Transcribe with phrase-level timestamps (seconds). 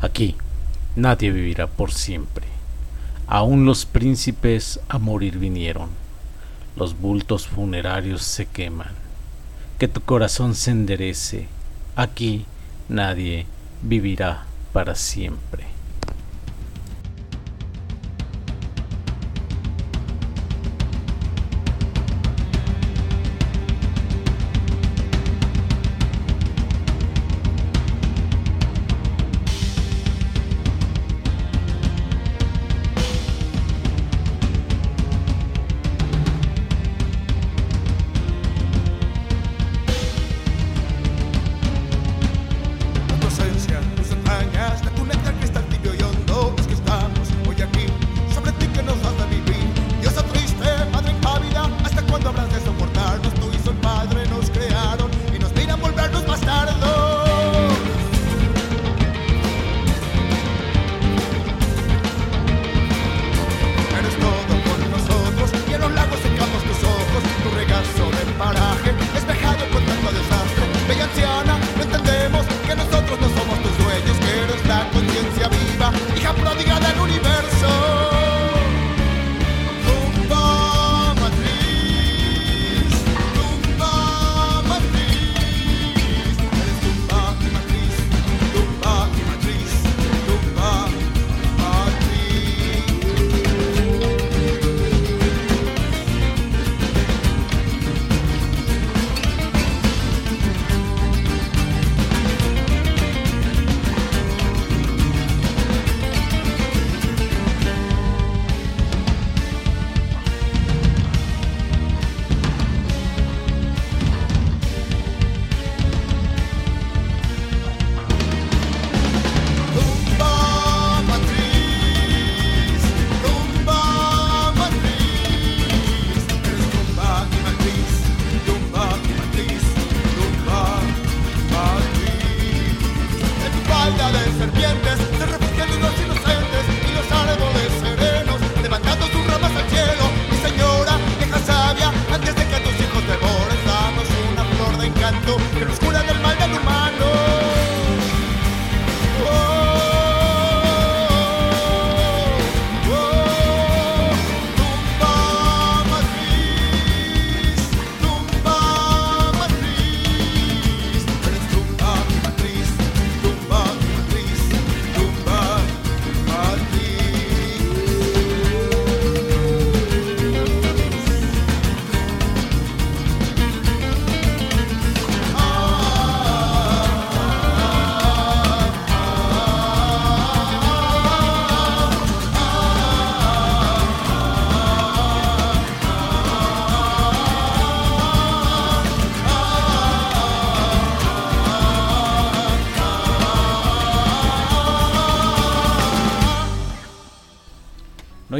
[0.00, 0.36] Aquí
[0.96, 2.46] nadie vivirá por siempre.
[3.26, 5.90] Aún los príncipes a morir vinieron.
[6.76, 8.94] Los bultos funerarios se queman.
[9.78, 11.48] Que tu corazón se enderece.
[11.96, 12.44] Aquí
[12.88, 13.46] nadie
[13.82, 15.69] vivirá para siempre.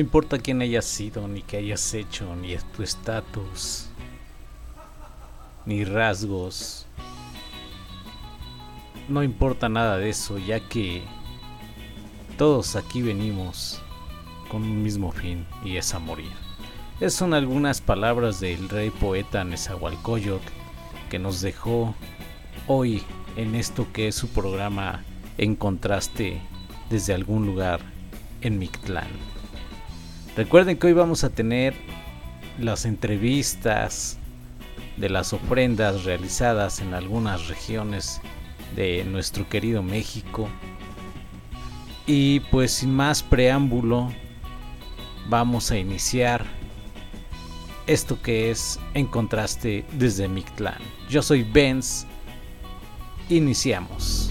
[0.01, 3.89] Importa quién hayas sido, ni qué hayas hecho, ni tu estatus,
[5.67, 6.87] ni rasgos.
[9.09, 11.03] No importa nada de eso, ya que
[12.37, 13.81] todos aquí venimos
[14.49, 16.33] con un mismo fin y es a morir.
[17.01, 20.45] Esas son algunas palabras del rey poeta Nezahualcóyotl
[21.09, 21.95] que nos dejó
[22.67, 23.03] hoy
[23.37, 25.05] en esto que es su programa
[25.39, 26.41] En Contraste
[26.91, 27.81] desde algún lugar
[28.43, 29.30] en Mictlán.
[30.37, 31.75] Recuerden que hoy vamos a tener
[32.59, 34.19] las entrevistas
[34.97, 38.21] de las ofrendas realizadas en algunas regiones
[38.77, 40.49] de nuestro querido México.
[42.07, 44.13] Y pues sin más preámbulo,
[45.29, 46.45] vamos a iniciar
[47.87, 50.79] esto que es En Contraste desde Mictlán.
[51.09, 52.07] Yo soy Benz.
[53.29, 54.30] Iniciamos.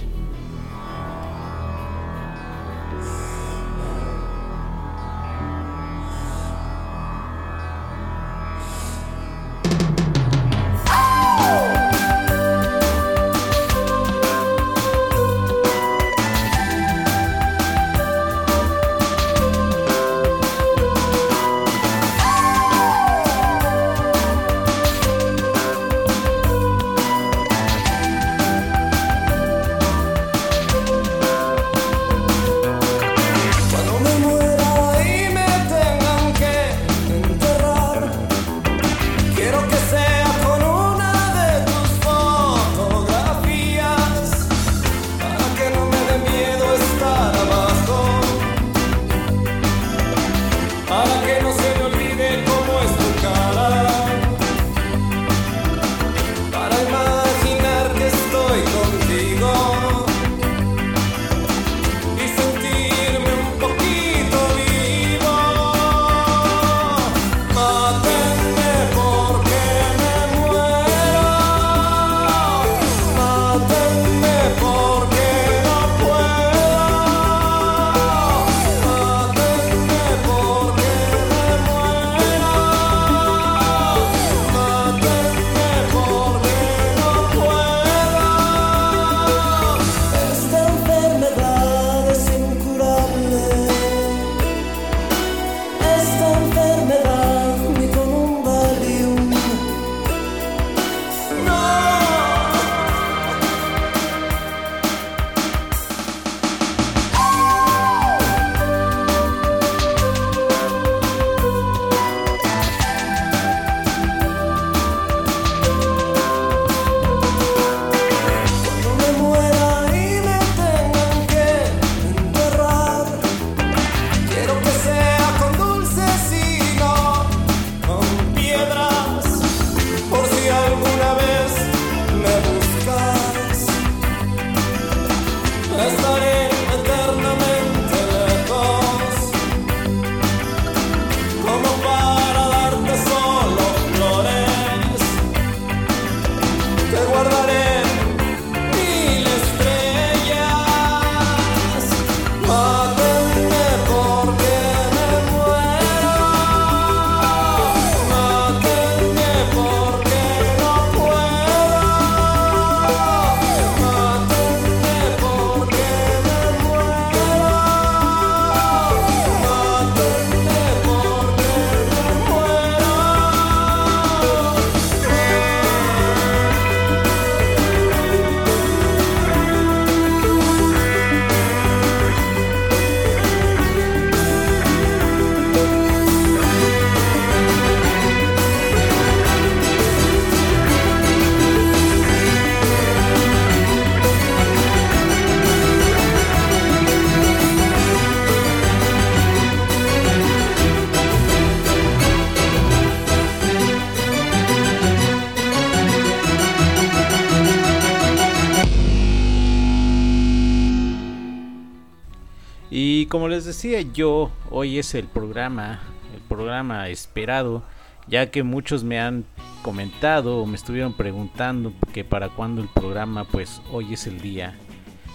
[213.61, 215.81] Decía yo, hoy es el programa,
[216.15, 217.61] el programa esperado,
[218.07, 219.25] ya que muchos me han
[219.63, 224.55] comentado o me estuvieron preguntando que para cuándo el programa, pues hoy es el día.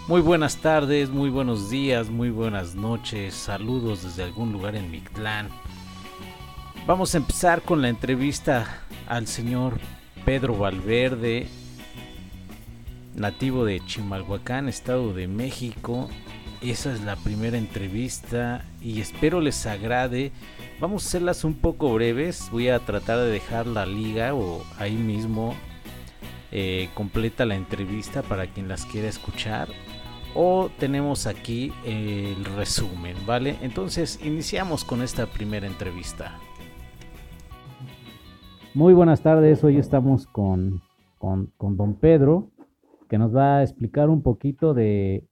[0.07, 5.49] Muy buenas tardes, muy buenos días, muy buenas noches, saludos desde algún lugar en Mictlán.
[6.85, 9.79] Vamos a empezar con la entrevista al señor
[10.23, 11.47] Pedro Valverde,
[13.15, 16.11] nativo de Chimalhuacán, Estado de México.
[16.61, 20.31] Esa es la primera entrevista y espero les agrade.
[20.79, 22.49] Vamos a hacerlas un poco breves.
[22.51, 25.53] Voy a tratar de dejar la liga o ahí mismo
[26.51, 29.67] eh, completa la entrevista para quien las quiera escuchar.
[30.33, 33.57] O tenemos aquí el resumen, ¿vale?
[33.61, 36.39] Entonces iniciamos con esta primera entrevista.
[38.73, 40.81] Muy buenas tardes, hoy estamos con,
[41.17, 42.49] con, con don Pedro,
[43.09, 45.23] que nos va a explicar un poquito de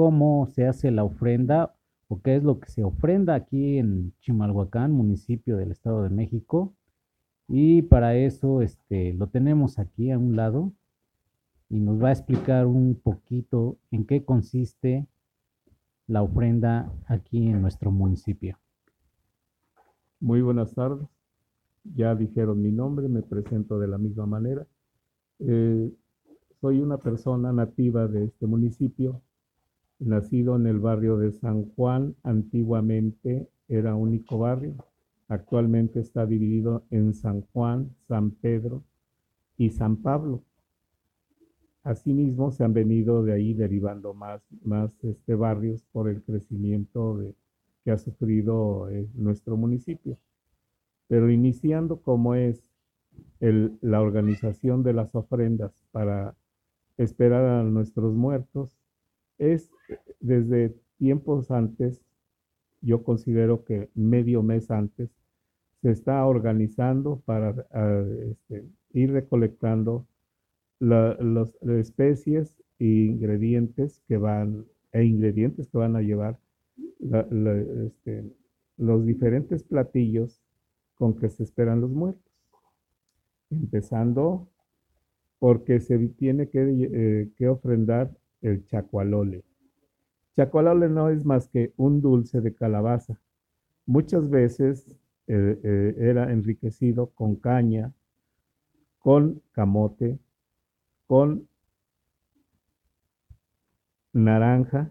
[0.00, 1.74] cómo se hace la ofrenda
[2.08, 6.72] o qué es lo que se ofrenda aquí en Chimalhuacán, municipio del Estado de México.
[7.48, 10.72] Y para eso este, lo tenemos aquí a un lado
[11.68, 15.06] y nos va a explicar un poquito en qué consiste
[16.06, 18.58] la ofrenda aquí en nuestro municipio.
[20.18, 21.06] Muy buenas tardes.
[21.84, 24.66] Ya dijeron mi nombre, me presento de la misma manera.
[25.40, 25.92] Eh,
[26.62, 29.20] soy una persona nativa de este municipio,
[30.00, 34.74] nacido en el barrio de San Juan, antiguamente era único barrio,
[35.28, 38.82] actualmente está dividido en San Juan, San Pedro
[39.56, 40.42] y San Pablo.
[41.82, 47.18] Asimismo, se han venido de ahí derivando más, más este, barrios por el crecimiento
[47.84, 50.18] que ha sufrido eh, nuestro municipio.
[51.08, 52.70] Pero iniciando como es
[53.40, 56.34] la organización de las ofrendas para
[56.98, 58.79] esperar a nuestros muertos,
[59.40, 59.70] es
[60.20, 62.00] desde tiempos antes,
[62.82, 65.10] yo considero que medio mes antes,
[65.82, 67.66] se está organizando para
[68.30, 70.06] este, ir recolectando
[70.78, 76.38] las especies e ingredientes que van, e ingredientes que van a llevar
[77.00, 78.24] este,
[78.76, 80.42] los diferentes platillos
[80.94, 82.30] con que se esperan los muertos.
[83.50, 84.48] Empezando
[85.38, 86.60] porque se tiene que,
[86.92, 89.44] eh, que ofrendar el chacualole.
[90.36, 93.20] Chacualole no es más que un dulce de calabaza.
[93.86, 94.86] Muchas veces
[95.26, 97.92] eh, eh, era enriquecido con caña,
[98.98, 100.18] con camote,
[101.06, 101.48] con
[104.12, 104.90] naranja.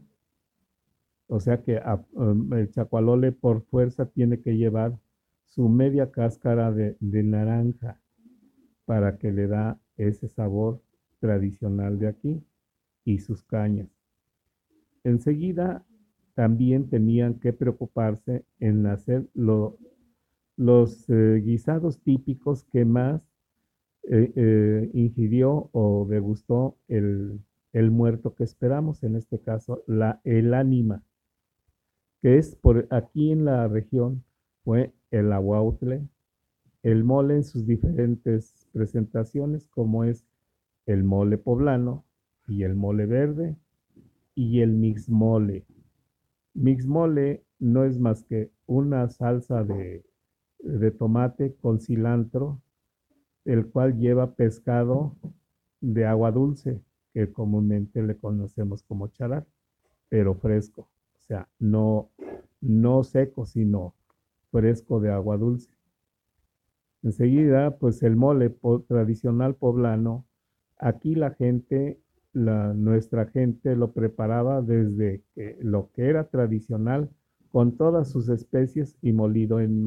[1.27, 4.97] O sea que ah, um, el chacualole por fuerza tiene que llevar
[5.45, 7.99] su media cáscara de, de naranja
[8.85, 10.81] para que le da ese sabor
[11.19, 12.43] tradicional de aquí
[13.03, 13.89] y sus cañas.
[15.03, 15.85] Enseguida
[16.35, 23.21] también tenían que preocuparse en hacer los eh, guisados típicos que más
[24.03, 27.41] eh, eh, ingirió o degustó el,
[27.73, 31.03] el, muerto que esperamos, en este caso la, el ánima,
[32.21, 34.23] que es por aquí en la región
[34.63, 36.07] fue el aguautle,
[36.83, 40.25] el mole en sus diferentes presentaciones, como es
[40.85, 42.05] el mole poblano,
[42.49, 43.55] y el mole verde
[44.35, 45.65] y el mix mole.
[46.53, 50.03] Mix mole no es más que una salsa de,
[50.59, 52.61] de tomate con cilantro,
[53.45, 55.15] el cual lleva pescado
[55.81, 56.81] de agua dulce,
[57.13, 59.45] que comúnmente le conocemos como charal,
[60.09, 62.09] pero fresco, o sea, no,
[62.61, 63.95] no seco, sino
[64.51, 65.69] fresco de agua dulce.
[67.01, 68.49] Enseguida, pues el mole
[68.87, 70.25] tradicional poblano,
[70.77, 71.99] aquí la gente
[72.33, 75.23] nuestra gente lo preparaba desde
[75.59, 77.09] lo que era tradicional
[77.51, 79.83] con todas sus especies y molido en,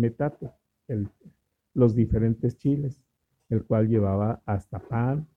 [0.00, 0.50] metate,
[1.74, 3.02] los diferentes chiles,
[3.48, 5.28] el cual llevaba hasta pan,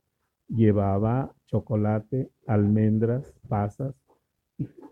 [0.47, 3.95] llevaba chocolate, almendras, pasas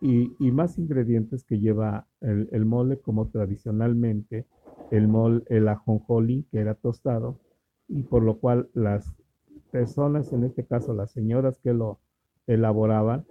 [0.02, 4.46] y, más ingredientes que lleva el, mole como tradicionalmente
[4.92, 7.40] el mole, el ajonjolí que era tostado
[7.88, 9.14] y por lo cual las
[9.70, 12.00] personas, en este caso las señoras que lo
[12.48, 13.26] elaboraban,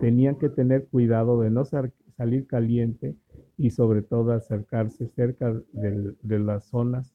[0.00, 3.16] tenían que tener cuidado de no salir caliente
[3.56, 7.14] y sobre todo acercarse cerca de, las zonas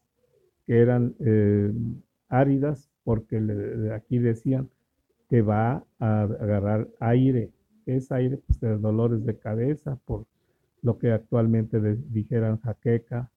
[0.65, 1.71] que eran eh,
[2.29, 3.37] áridas, porque
[3.95, 4.69] aquí decían
[5.29, 7.51] que va a agarrar aire.
[7.85, 10.25] Es aire pues, de dolores de cabeza, por
[10.81, 13.31] lo que actualmente dijeran jaqueca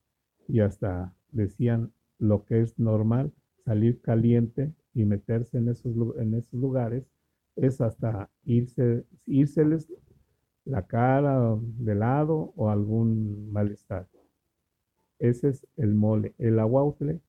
[0.48, 3.32] y hasta decían lo que es normal,
[3.64, 7.04] salir caliente y meterse en esos, en esos lugares
[7.56, 9.92] es hasta irse, írseles
[10.64, 14.06] la cara de lado o algún malestar.
[15.18, 16.34] Ese es el mole.
[16.38, 17.20] El aguautle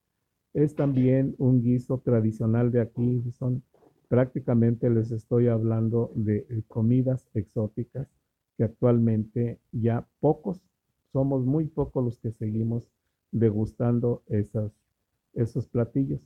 [0.53, 3.23] es también un guiso tradicional de aquí.
[3.31, 3.63] Son
[4.07, 8.07] prácticamente les estoy hablando de comidas exóticas
[8.57, 10.61] que actualmente ya pocos,
[11.11, 12.89] somos muy pocos los que seguimos
[13.31, 14.71] degustando esas,
[15.33, 16.21] esos platillos,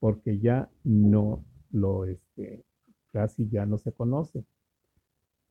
[0.00, 2.64] porque ya no lo, este,
[3.12, 4.44] casi ya no se conoce.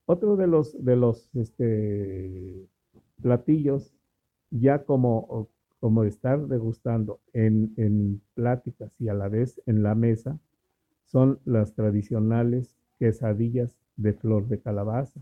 [0.05, 2.67] Otro de los, de los este,
[3.21, 3.93] platillos,
[4.49, 5.49] ya como,
[5.79, 10.39] como estar degustando en, en pláticas y a la vez en la mesa,
[11.05, 15.21] son las tradicionales quesadillas de flor de calabaza,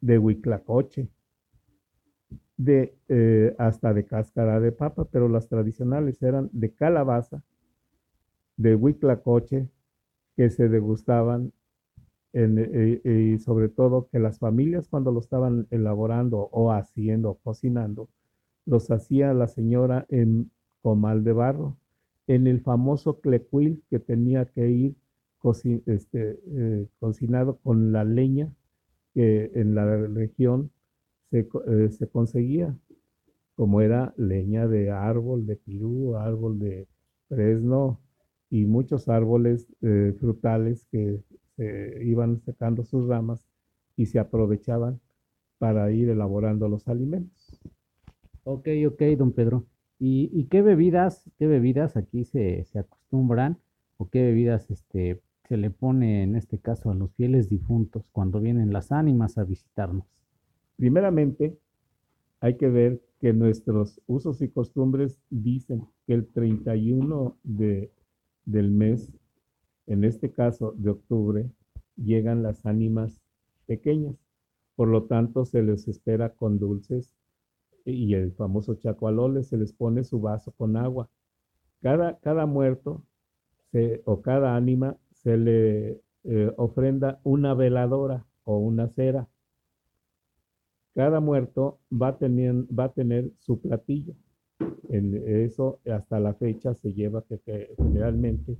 [0.00, 1.08] de huiclacoche,
[2.56, 7.42] de, eh, hasta de cáscara de papa, pero las tradicionales eran de calabaza,
[8.58, 9.68] de huiclacoche,
[10.36, 11.52] que se degustaban
[12.34, 18.10] eh, y sobre todo que las familias cuando lo estaban elaborando o haciendo, cocinando,
[18.66, 20.50] los hacía la señora en
[20.82, 21.76] comal de barro,
[22.26, 24.94] en el famoso clecuil que tenía que ir
[25.86, 28.52] este, eh, cocinado con la leña
[29.14, 30.70] que en la región
[31.30, 32.76] se, eh, se, conseguía,
[33.54, 36.86] como era leña de árbol de pirú, árbol de
[37.28, 38.00] fresno
[38.50, 41.20] y muchos árboles eh, frutales que
[41.56, 43.46] se iban sacando sus ramas
[43.96, 45.00] y se aprovechaban
[45.58, 47.60] para ir elaborando los alimentos.
[48.44, 49.66] Ok, ok, don Pedro.
[49.98, 53.58] ¿Y, qué bebidas, qué bebidas aquí se, se, acostumbran
[53.96, 58.40] o qué bebidas este, se le pone en este caso a los fieles difuntos cuando
[58.40, 60.06] vienen las ánimas a visitarnos?
[60.76, 61.58] Primeramente,
[62.40, 67.90] hay que ver que nuestros usos y costumbres dicen que el 31 de,
[68.48, 69.12] del mes,
[69.86, 71.50] en este caso de octubre,
[71.96, 73.20] llegan las ánimas
[73.66, 74.16] pequeñas.
[74.74, 77.14] Por lo tanto, se les espera con dulces
[77.84, 81.10] y el famoso chacualole se les pone su vaso con agua.
[81.80, 83.02] Cada, cada muerto
[84.04, 89.28] o cada ánima se le eh, ofrenda una veladora o una cera.
[90.94, 94.14] Cada muerto va va a tener su platillo.
[94.88, 98.56] En eso hasta la fecha se lleva que, generalmente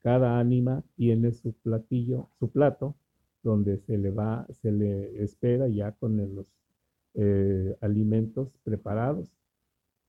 [0.00, 2.94] cada ánima tiene su platillo, su plato,
[3.42, 6.46] donde se le va, se le espera ya con los
[7.14, 9.30] eh, alimentos preparados.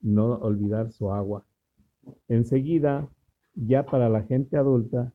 [0.00, 1.44] No olvidar su agua.
[2.28, 3.08] Enseguida,
[3.54, 5.12] ya para la gente adulta,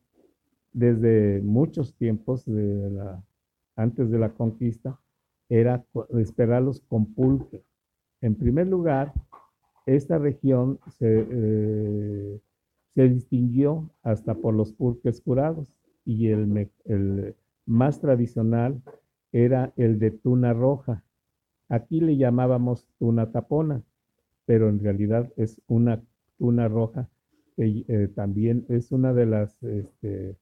[0.73, 3.17] desde muchos tiempos, de
[3.75, 4.99] antes de la conquista,
[5.49, 5.83] era
[6.17, 7.63] esperarlos con pulque.
[8.21, 9.13] En primer lugar,
[9.87, 12.39] esta región se, eh,
[12.93, 15.73] se distinguió hasta por los pulques curados
[16.05, 18.81] y el, el más tradicional
[19.31, 21.03] era el de tuna roja.
[21.69, 23.83] Aquí le llamábamos tuna tapona,
[24.45, 26.03] pero en realidad es una
[26.37, 27.09] tuna roja
[27.55, 30.37] que eh, también es una de las este,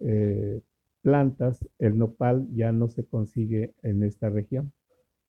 [0.00, 0.60] eh,
[1.02, 4.72] plantas, el nopal ya no se consigue en esta región,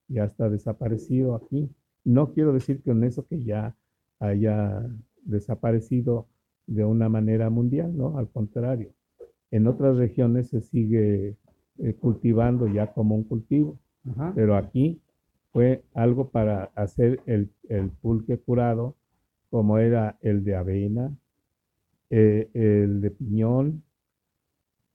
[0.08, 1.70] ya está desaparecido aquí.
[2.04, 3.76] No quiero decir con eso que ya
[4.20, 4.88] haya
[5.24, 6.28] desaparecido
[6.68, 8.18] de una manera mundial, ¿no?
[8.18, 8.94] Al contrario,
[9.52, 11.38] en otras regiones se sigue
[11.80, 13.78] eh, cultivando ya como un cultivo,
[14.36, 15.02] pero aquí
[15.52, 17.52] fue algo para hacer el,
[18.02, 18.96] pulque curado,
[19.50, 21.16] como era el de avena,
[22.10, 23.84] eh, el de piñón,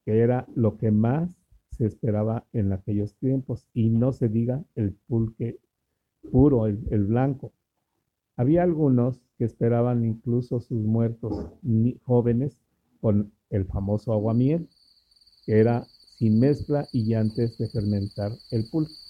[0.05, 1.29] que era lo que más
[1.71, 5.59] se esperaba en aquellos tiempos, y no se diga el pulque
[6.31, 7.53] puro, el, blanco.
[8.37, 11.51] Había algunos que esperaban incluso sus muertos
[12.05, 12.59] jóvenes
[13.01, 14.69] con el famoso aguamiel,
[15.45, 15.87] que era
[16.19, 19.06] sin mezcla y antes de fermentar el pulque.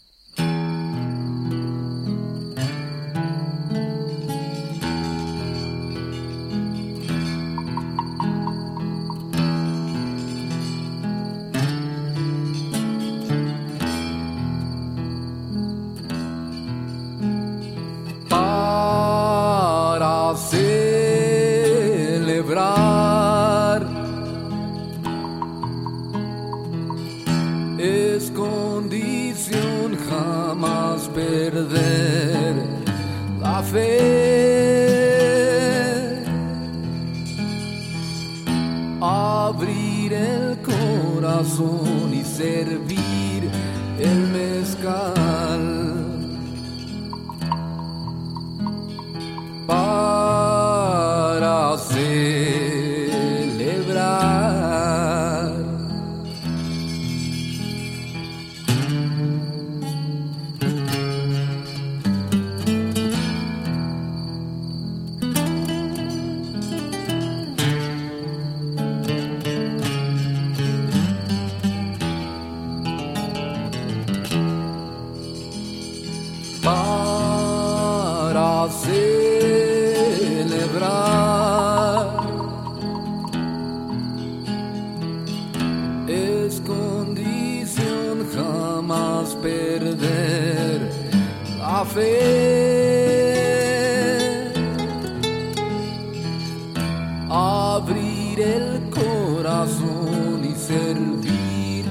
[97.77, 101.85] Abrir el corazón y servir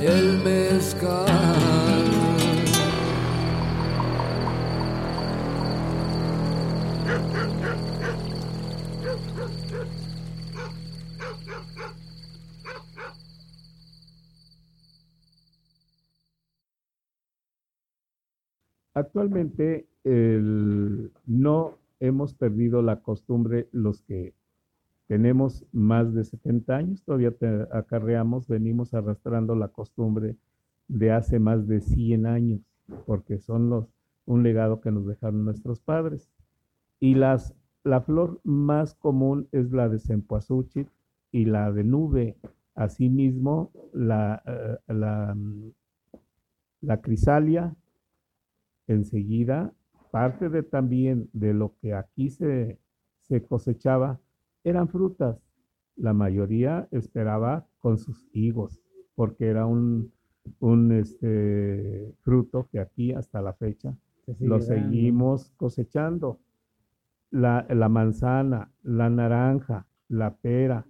[0.00, 1.28] el mezcal.
[18.94, 24.34] Actualmente el- no hemos perdido la costumbre los que
[25.08, 30.36] tenemos más de 70 años, todavía te- acarreamos, venimos arrastrando la costumbre
[30.88, 32.60] de hace más de 100 años,
[33.06, 33.86] porque son los,
[34.26, 36.30] un legado que nos dejaron nuestros padres.
[37.00, 40.88] Y las, la flor más común es la de cempasúchil
[41.32, 42.36] y la de nube.
[42.74, 45.36] Asimismo, la, eh, la,
[46.80, 47.74] la crisalia,
[48.86, 49.72] enseguida,
[50.10, 52.78] parte de también de lo que aquí se,
[53.22, 54.20] se cosechaba
[54.68, 55.42] eran frutas.
[55.96, 58.80] La mayoría esperaba con sus higos,
[59.14, 60.12] porque era un,
[60.60, 66.40] un este, fruto que aquí hasta la fecha Se lo seguimos cosechando.
[67.30, 70.86] La, la manzana, la naranja, la pera.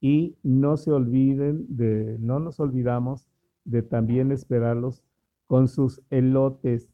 [0.00, 3.26] Y no se olviden de, no nos olvidamos
[3.64, 5.02] de también esperarlos
[5.46, 6.88] con sus elotes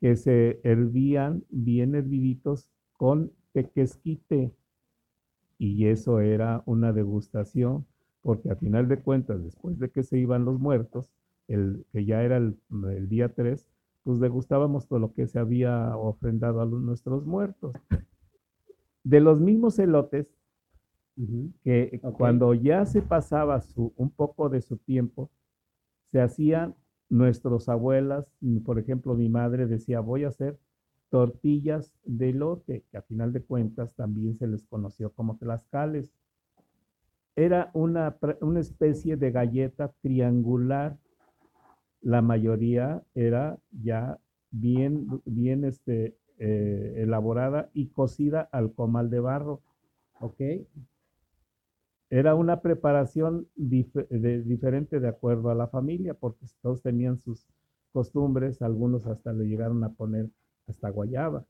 [0.00, 4.52] que se hervían bien herviditos con tequesquite.
[5.58, 7.86] Y eso era una degustación,
[8.22, 11.10] porque a final de cuentas, después de que se iban los muertos,
[11.48, 12.58] el, que ya era el,
[12.90, 13.68] el día 3,
[14.04, 17.72] pues degustábamos todo lo que se había ofrendado a los- nuestros muertos.
[19.04, 20.26] De los mismos elotes,
[21.62, 25.30] que cuando ya se pasaba su, un poco de su tiempo,
[26.12, 26.74] se hacían
[27.10, 28.26] nuestros abuelas,
[28.64, 30.58] por ejemplo, mi madre decía, voy a hacer
[31.14, 36.10] tortillas de elote, que a final de cuentas también se les conoció como tlaxcales.
[37.36, 40.98] Era una, una especie de galleta triangular.
[42.00, 44.18] La mayoría era ya
[44.50, 49.60] bien, bien este, eh, elaborada y cocida al comal de barro.
[50.18, 50.40] Ok.
[52.10, 57.46] Era una preparación diferente de acuerdo a la familia, porque todos tenían sus
[57.92, 60.28] costumbres, algunos hasta le llegaron a poner
[60.66, 61.44] hasta guayaba.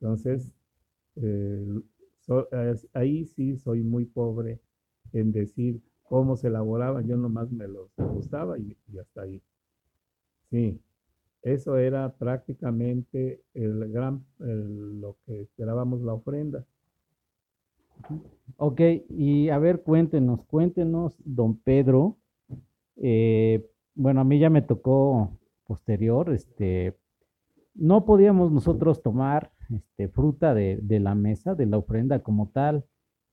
[0.00, 0.52] Entonces,
[1.16, 1.80] eh,
[2.92, 4.60] ahí sí soy muy pobre
[5.12, 9.42] en decir cómo se elaboraban, yo nomás me los gustaba y, hasta ahí.
[10.50, 10.80] Sí,
[11.42, 16.64] eso era prácticamente el gran, lo que esperábamos la ofrenda.
[18.56, 22.16] Ok, y a ver, cuéntenos, cuéntenos, don Pedro.
[22.96, 25.30] eh, bueno, a mí ya me tocó
[25.66, 26.94] posterior, este,
[27.78, 32.84] no podíamos nosotros tomar este, fruta de, de la mesa, de la ofrenda como tal.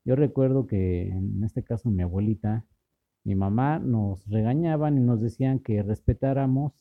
[0.04, 2.64] Yo recuerdo que en este caso mi abuelita,
[3.24, 6.72] mi mamá, nos regañaban y nos decían que respetáramos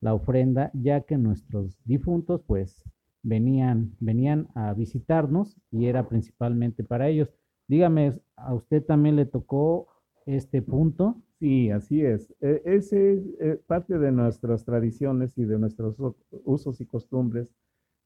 [0.00, 2.84] la ofrenda, ya que nuestros difuntos, pues,
[3.22, 7.28] venían, venían a visitarnos y era principalmente para ellos.
[7.66, 9.88] Dígame, ¿a usted también le tocó
[10.26, 11.22] este punto?
[11.38, 12.30] Sí, así es.
[12.40, 15.96] E- Ese es eh, parte de nuestras tradiciones y de nuestros
[16.44, 17.48] usos y costumbres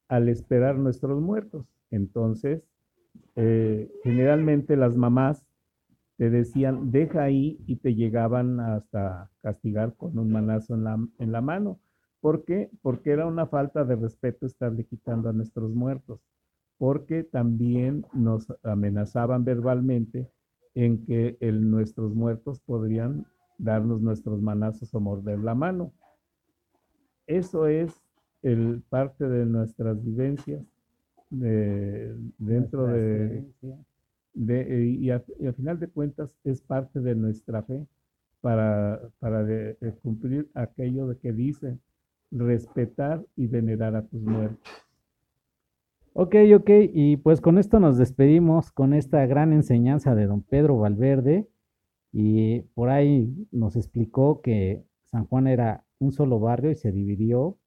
[0.09, 1.67] al esperar nuestros muertos.
[1.91, 2.63] Entonces,
[3.37, 5.47] eh, generalmente las mamás
[6.19, 11.33] te decían, deja ahí y te llegaban hasta castigar con un manazo en la, en
[11.33, 11.81] la mano.
[12.21, 12.71] ¿Por qué?
[12.83, 16.21] Porque era una falta de respeto estarle quitando a nuestros muertos.
[16.79, 20.29] Porque también nos amenazaban verbalmente
[20.75, 23.27] en que el- nuestros muertos podrían
[23.59, 25.93] darnos nuestros manazos o morder la mano.
[27.27, 27.93] Eso es
[28.43, 30.63] el, parte de nuestras vivencias
[31.29, 33.45] de- dentro de,
[35.01, 37.87] y, a, y a final de cuentas es parte de nuestra fe
[38.41, 41.79] para, para de- de cumplir aquello de que dice
[42.31, 44.59] respetar y venerar a tus muertos.
[46.13, 50.77] Ok, ok, y pues con esto nos despedimos con esta gran enseñanza de don Pedro
[50.77, 51.49] Valverde
[52.13, 57.59] y por ahí nos explicó que San Juan era un solo barrio y se dividió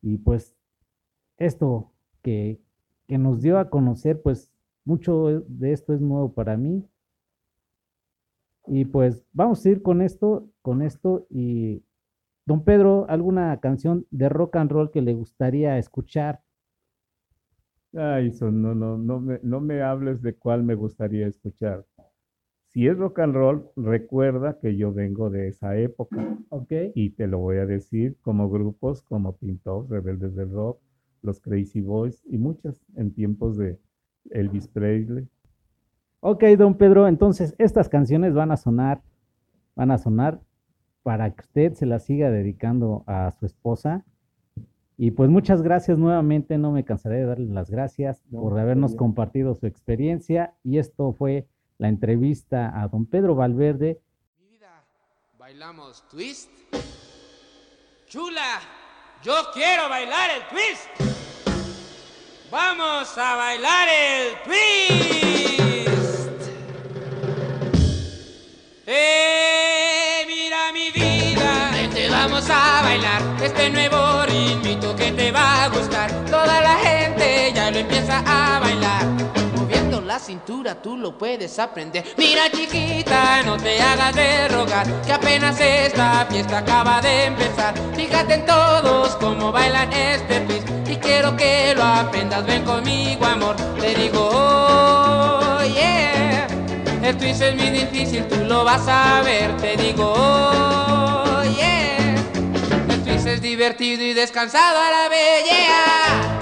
[0.00, 0.56] y pues
[1.38, 1.92] esto
[2.22, 2.60] que,
[3.08, 4.52] que nos dio a conocer, pues
[4.84, 6.88] mucho de esto es nuevo para mí
[8.68, 11.82] y pues vamos a ir con esto, con esto y
[12.46, 16.43] don Pedro, ¿alguna canción de rock and roll que le gustaría escuchar?
[17.96, 21.84] Ay, son, no, no, no me, no me hables de cuál me gustaría escuchar.
[22.66, 26.36] Si es rock and roll, recuerda que yo vengo de esa época.
[26.48, 26.72] Ok.
[26.94, 30.80] Y te lo voy a decir como grupos como Pinto, Rebeldes del Rock,
[31.22, 33.78] los Crazy Boys y muchas en tiempos de
[34.30, 35.28] Elvis Presley.
[36.18, 39.02] Ok, don Pedro, entonces estas canciones van a sonar,
[39.76, 40.40] van a sonar
[41.04, 44.04] para que usted se las siga dedicando a su esposa.
[44.96, 48.92] Y pues muchas gracias nuevamente, no me cansaré de darle las gracias No, por habernos
[48.92, 48.98] bien.
[48.98, 50.54] compartido su experiencia.
[50.62, 54.00] Y esto fue la entrevista a don Pedro Valverde,
[54.40, 54.84] Mi vida,
[55.38, 56.48] bailamos twist.
[58.06, 58.60] Chula,
[59.24, 60.88] yo quiero bailar el twist.
[62.52, 65.84] Vamos a bailar el twist.
[68.86, 69.13] Eh,
[72.48, 76.10] vamos a bailar este nuevo ritmito que te va a gustar.
[76.26, 79.04] Toda la gente ya lo empieza a bailar.
[79.56, 82.04] Moviendo la cintura tú lo puedes aprender.
[82.16, 87.74] Mira chiquita, no te hagas de rogar, que apenas esta fiesta acaba de empezar.
[87.94, 92.44] Fíjate en todos cómo bailan este twist y quiero que lo aprendas.
[92.46, 93.56] Ven conmigo, amor.
[93.80, 96.46] Te digo, oh, yeah.
[97.02, 99.56] El twist es muy difícil, tú lo vas a ver.
[99.58, 100.63] Te digo, oh,
[103.44, 106.38] divertido y descansado a la yeah.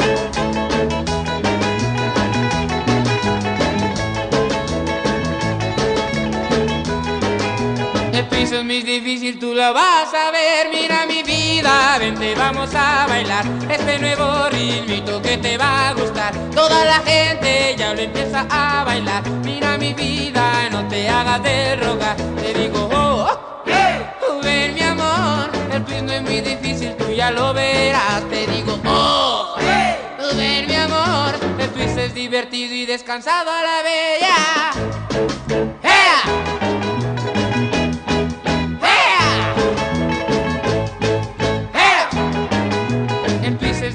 [8.13, 10.69] El piso es muy difícil, tú lo vas a ver.
[10.73, 13.45] Mira mi vida, vente, vamos a bailar.
[13.69, 16.33] Este nuevo ritmito que te va a gustar.
[16.55, 19.29] Toda la gente ya lo empieza a bailar.
[19.45, 22.17] Mira mi vida, no te hagas de rogar.
[22.41, 22.92] Te digo,
[27.23, 28.29] ya lo verás.
[28.29, 29.95] Te digo, oh, hey,
[30.37, 31.33] ven mi amor.
[31.57, 34.39] El twist es divertido y descansado a la bella.
[35.83, 36.19] ¡Ea!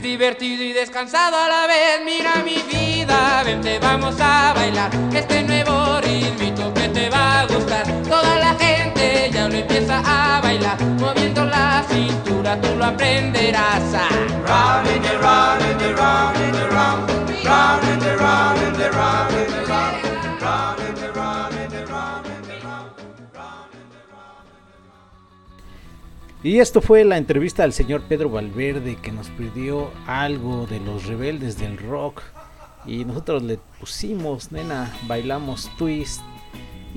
[0.01, 2.01] Divertido y descansado a la vez.
[2.03, 4.89] Mira mi vida, vente, vamos a bailar.
[5.13, 7.85] Este nuevo ritmito que te va a gustar.
[8.03, 8.76] Toda la gente
[9.31, 10.77] ya lo empieza a bailar.
[10.99, 14.09] Moviendo la cintura, tú lo aprenderás a.
[14.47, 17.09] Round and the round and the round and the round.
[17.45, 20.41] Round and the round and the round and the round.
[20.41, 22.93] Round and the round and the round and the round.
[26.43, 31.05] Y esto fue la entrevista al señor Pedro Valverde que nos pidió algo de los
[31.05, 32.21] rebeldes del rock.
[32.85, 36.21] Y nosotros le pusimos, nena, bailamos twist.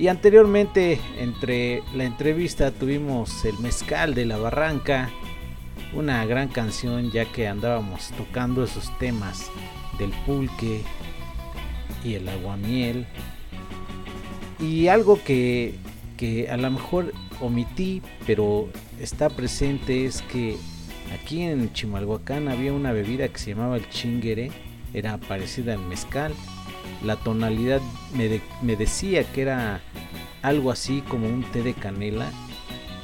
[0.00, 5.10] Y anteriormente, entre la entrevista, tuvimos el mezcal de la barranca.
[5.92, 9.50] Una gran canción ya que andábamos tocando esos temas
[9.98, 10.80] del pulque
[12.02, 13.04] y el aguamiel.
[14.58, 15.74] Y algo que,
[16.16, 20.56] que a lo mejor omití, pero está presente es que
[21.12, 24.50] aquí en Chimalhuacán había una bebida que se llamaba el chinguere,
[24.94, 26.32] era parecida al mezcal.
[27.04, 27.80] La tonalidad
[28.14, 29.80] me, de- me decía que era
[30.42, 32.30] algo así como un té de canela.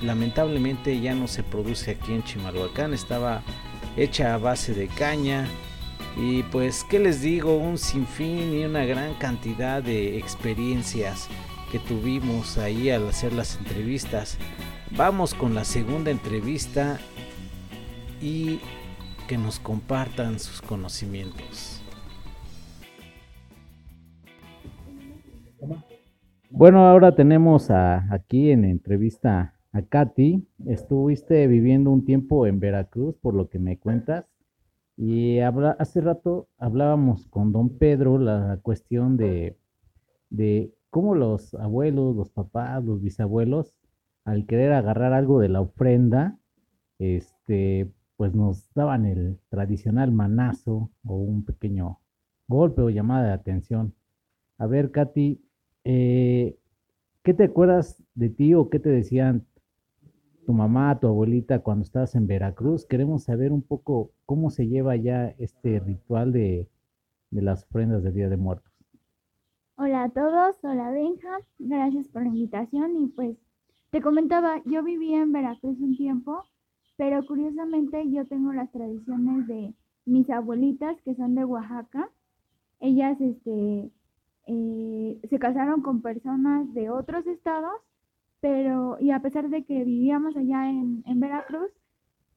[0.02, 3.42] Lamentablemente ya no se produce aquí en Chimalhuacán, estaba
[3.96, 5.46] hecha a base de caña.
[6.18, 7.56] Y pues, ¿qué les digo?
[7.56, 11.28] Un sinfín y una gran cantidad de experiencias
[11.72, 14.38] que tuvimos ahí al hacer las entrevistas.
[14.92, 16.98] Vamos con la segunda entrevista
[18.20, 18.60] y
[19.28, 21.75] que nos compartan sus conocimientos.
[26.50, 30.46] Bueno, ahora tenemos aquí en entrevista a Katy.
[30.66, 34.26] Estuviste viviendo un tiempo en Veracruz, por lo que me cuentas.
[34.96, 39.58] Y hace rato hablábamos con don Pedro la cuestión de,
[40.30, 43.76] de cómo los abuelos, los papás, los bisabuelos,
[44.24, 46.38] al querer agarrar algo de la ofrenda,
[46.98, 52.00] este, pues nos daban el tradicional manazo o un pequeño
[52.48, 53.94] golpe o llamada de atención.
[54.58, 55.45] A ver, Katy,
[55.88, 56.58] eh,
[57.22, 59.46] ¿qué te acuerdas de ti o qué te decían
[60.44, 62.84] tu mamá, tu abuelita cuando estabas en Veracruz?
[62.84, 66.68] Queremos saber un poco cómo se lleva ya este ritual de,
[67.30, 68.72] de las ofrendas del Día de Muertos.
[69.76, 73.36] Hola a todos, hola Benja, gracias por la invitación y pues
[73.90, 76.42] te comentaba, yo viví en Veracruz un tiempo,
[76.96, 79.72] pero curiosamente yo tengo las tradiciones de
[80.04, 82.10] mis abuelitas que son de Oaxaca.
[82.80, 83.90] Ellas este,
[84.46, 87.80] se casaron con personas de otros estados,
[88.40, 91.70] pero y a pesar de que vivíamos allá en, en Veracruz,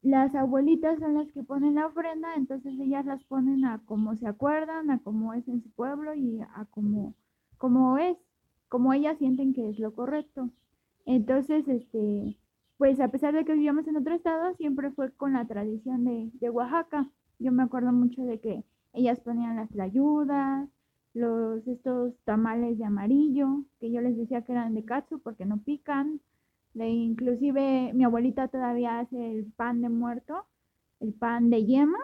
[0.02, 4.28] las abuelitas son las que ponen la ofrenda, entonces ellas las ponen a como se
[4.28, 7.16] acuerdan, a cómo es en su pueblo y a cómo,
[7.58, 8.18] cómo es,
[8.70, 10.50] como ellas sienten que es lo correcto.
[11.06, 12.38] Entonces, este,
[12.78, 16.32] pues a pesar de que vivíamos en otro estado, siempre fue con la tradición de,
[16.34, 17.10] de Oaxaca.
[17.40, 20.70] Yo me acuerdo mucho de que ellas ponían las ayudas,
[21.14, 25.58] los estos tamales de amarillo, que yo les decía que eran de katsu porque no
[25.58, 26.22] pican.
[26.76, 30.46] Inclusive mi abuelita todavía hace el pan de muerto,
[31.00, 31.98] el pan de yema,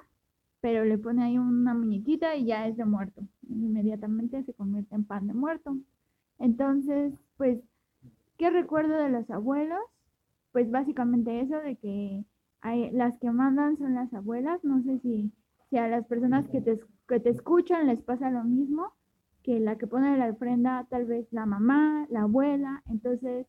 [0.60, 3.22] pero le pone ahí una muñequita y ya es de muerto.
[3.48, 5.78] Inmediatamente se convierte en pan de muerto.
[6.40, 7.60] Entonces, pues,
[8.38, 9.80] ¿qué recuerdo de los abuelos?
[10.52, 12.24] Pues básicamente eso de que
[12.62, 14.64] hay, las que mandan son las abuelas.
[14.64, 15.32] No sé si,
[15.70, 18.94] si a las personas que te, que te escuchan les pasa lo mismo,
[19.44, 22.84] que la que pone la ofrenda tal vez la mamá, la abuela.
[22.90, 23.48] Entonces,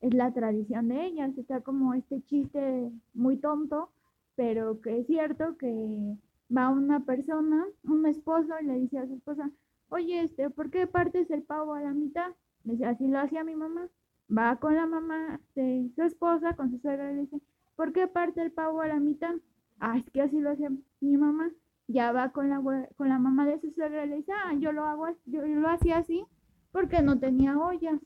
[0.00, 1.36] es la tradición de ellas.
[1.38, 3.90] Está como este chiste muy tonto,
[4.34, 6.16] pero que es cierto que
[6.54, 9.50] va una persona, un esposo, y le dice a su esposa,
[9.88, 12.30] oye, este, ¿por qué partes el pavo a la mitad?
[12.64, 13.88] Le dice, así lo hacía mi mamá.
[14.36, 17.40] Va con la mamá de su esposa, con su suegra, y le dice,
[17.76, 19.34] ¿por qué parte el pavo a la mitad?
[19.78, 21.50] Ah, es que así lo hacía mi mamá.
[21.88, 22.60] Ya va con la,
[22.96, 25.68] con la mamá de su suegra y le dice, ah, yo lo hago, yo, lo
[25.68, 26.24] hacía así
[26.72, 28.00] porque no tenía ollas.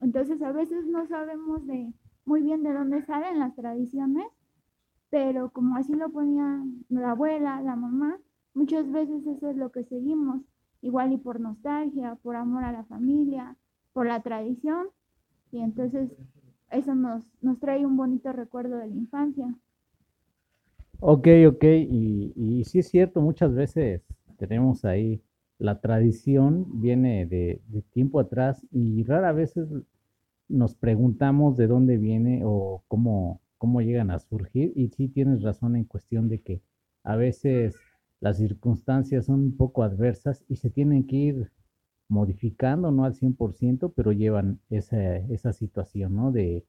[0.00, 1.92] Entonces a veces no sabemos de
[2.24, 4.26] muy bien de dónde salen las tradiciones,
[5.10, 8.18] pero como así lo ponía la abuela, la mamá,
[8.54, 10.40] muchas veces eso es lo que seguimos
[10.80, 13.56] igual y por nostalgia, por amor a la familia,
[13.92, 14.88] por la tradición,
[15.52, 16.10] y entonces
[16.70, 19.54] eso nos, nos trae un bonito recuerdo de la infancia.
[21.04, 24.02] Ok, ok, y, y sí es cierto, muchas veces
[24.38, 25.20] tenemos ahí
[25.58, 29.54] la tradición, viene de, de tiempo atrás y rara vez
[30.48, 35.76] nos preguntamos de dónde viene o cómo, cómo llegan a surgir, y sí tienes razón
[35.76, 36.62] en cuestión de que
[37.04, 37.76] a veces
[38.20, 41.52] las circunstancias son un poco adversas y se tienen que ir
[42.08, 46.32] modificando, no al 100%, pero llevan esa, esa situación, ¿no?
[46.32, 46.64] De,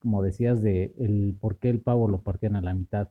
[0.00, 3.08] como decías, de el por qué el pavo lo partían a la mitad.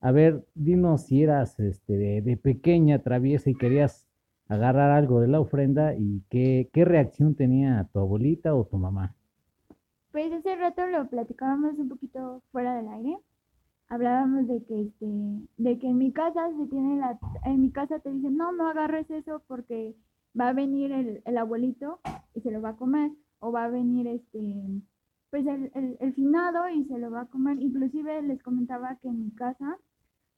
[0.00, 4.06] A ver, dinos si eras este, de, pequeña, traviesa y querías
[4.48, 9.14] agarrar algo de la ofrenda y qué, qué reacción tenía tu abuelita o tu mamá.
[10.12, 13.18] Pues hace rato lo platicábamos un poquito fuera del aire
[13.88, 15.06] hablábamos de que este
[15.56, 18.68] de que en mi casa se tiene la en mi casa te dicen no no
[18.68, 19.96] agarres eso porque
[20.38, 22.00] va a venir el, el abuelito
[22.34, 24.54] y se lo va a comer o va a venir este
[25.30, 29.24] pues el, el, finado y se lo va a comer inclusive les comentaba que en
[29.24, 29.78] mi casa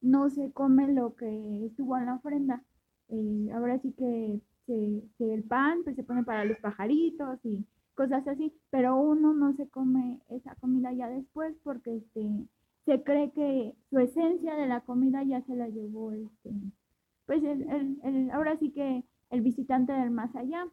[0.00, 2.62] no se come lo que estuvo en la ofrenda
[3.08, 8.26] eh, ahora sí que, que el pan pues se pone para los pajaritos y cosas
[8.28, 12.46] así pero uno no se come esa comida ya después porque este
[12.86, 16.50] se cree que su esencia de la comida ya se la llevó este,
[17.26, 20.66] pues el, ahora sí que el visitante del más allá.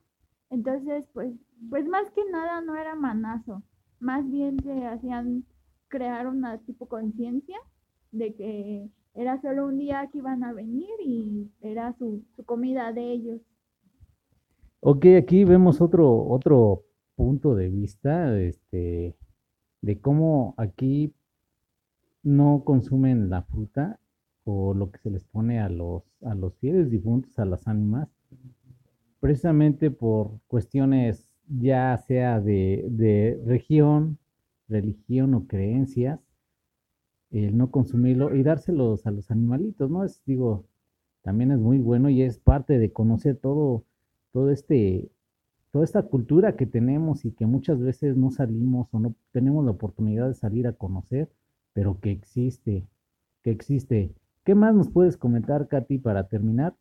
[0.49, 1.33] Entonces, pues,
[1.69, 3.61] pues más que nada no era manazo,
[3.99, 5.45] más bien se hacían
[5.89, 7.57] crear una tipo conciencia
[8.11, 12.93] de que era solo un día que iban a venir y era su, su comida
[12.93, 13.41] de ellos.
[14.80, 19.15] Ok, aquí vemos otro, otro punto de vista, este,
[19.82, 21.13] de cómo aquí
[22.23, 23.99] no consumen la fruta
[24.43, 28.10] o lo que se les pone a los, a los fieles difuntos, a las ánimas,
[29.19, 34.17] precisamente por cuestiones ya sea de, región,
[34.67, 36.19] religión o creencias,
[37.31, 40.03] el no consumirlo y dárselos a los animalitos, ¿no?
[40.03, 40.65] Es, digo,
[41.21, 43.83] también es muy bueno y es parte de conocer todo,
[44.31, 45.09] todo este,
[45.71, 49.71] toda esta cultura que tenemos y que muchas veces no salimos o no tenemos la
[49.71, 51.29] oportunidad de salir a conocer
[51.77, 52.87] pero que existe,
[53.43, 54.11] que existe.
[54.43, 56.73] ¿Qué más nos puedes comentar, Katy, para terminar?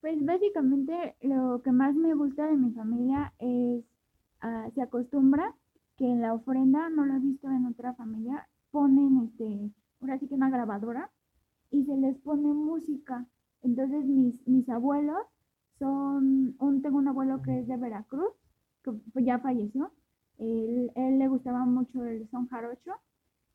[0.00, 3.82] Pues básicamente lo que más me gusta de mi familia es,
[4.44, 5.52] uh, se acostumbra
[5.96, 10.34] que la ofrenda, no lo he visto en otra familia, ponen, este, ahora sí que
[10.34, 11.10] una grabadora
[11.70, 13.26] y se les pone música.
[13.62, 15.18] Entonces mis, mis abuelos
[15.78, 18.32] son, un, tengo un abuelo que es de Veracruz,
[18.82, 19.92] que ya falleció,
[20.38, 22.92] él, él le gustaba mucho el son jarocho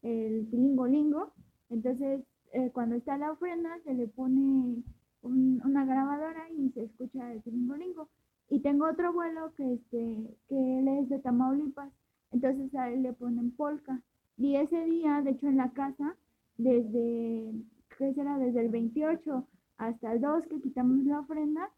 [0.04, 1.34] el lingo
[1.70, 2.22] Entonces,
[2.52, 4.84] eh, cuando está la ofrenda, se le pone
[5.22, 8.10] una grabadora y se escucha el lingo
[8.50, 11.92] Y tengo otro abuelo que, este, que él es de Tamaulipas,
[12.32, 14.02] entonces a él le ponen polka.
[14.38, 16.16] Y ese día, de hecho, en la casa,
[16.58, 17.54] desde,
[17.98, 18.38] ¿qué será?
[18.38, 21.70] Desde el 28 hasta el 2 que quitamos la ofrenda,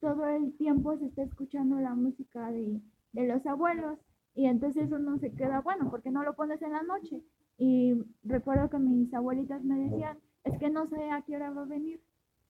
[0.00, 2.80] todo el tiempo se está escuchando la música de,
[3.12, 3.98] de los abuelos.
[4.34, 7.22] Y entonces uno se queda, bueno, porque no lo pones en la noche?
[7.58, 11.62] Y recuerdo que mis abuelitas me decían, es que no sé a qué hora va
[11.62, 12.00] a venir.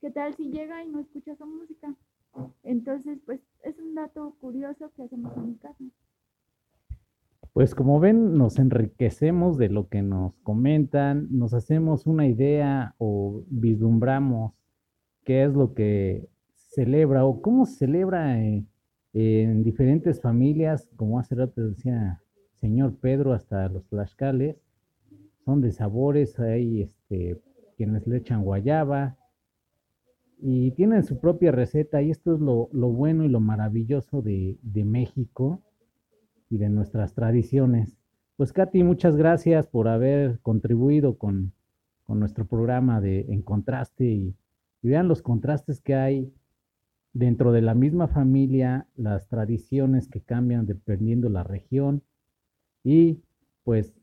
[0.01, 1.95] ¿Qué tal si llega y no escucha su música?
[2.63, 5.85] Entonces, pues es un dato curioso que hacemos en mi casa.
[7.57, 13.45] Pues como ven, nos enriquecemos de lo que nos comentan, nos hacemos una idea o
[13.49, 14.53] vislumbramos
[15.25, 18.67] qué es lo que celebra o cómo se celebra eh,
[19.15, 22.21] en diferentes familias, como hace rato decía
[22.61, 24.59] señor Pedro, hasta los tlaxcales,
[25.47, 27.41] son de sabores, hay este,
[27.79, 29.17] quienes le echan guayaba
[30.43, 34.59] y tienen su propia receta y esto es lo, lo bueno y lo maravilloso de,
[34.61, 35.63] de México
[36.51, 37.97] y de nuestras tradiciones.
[38.37, 41.53] Pues Katy, muchas gracias por haber contribuido con,
[42.05, 44.35] con nuestro programa de En Contraste y,
[44.83, 46.33] vean los contrastes que hay
[47.13, 52.03] dentro de la misma familia, las tradiciones que cambian dependiendo la región.
[52.85, 53.21] Y
[53.65, 53.97] pues,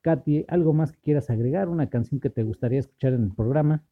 [0.00, 1.68] Katy, ¿algo más que quieras agregar?
[1.68, 3.82] ¿Una canción que te gustaría escuchar en el programa?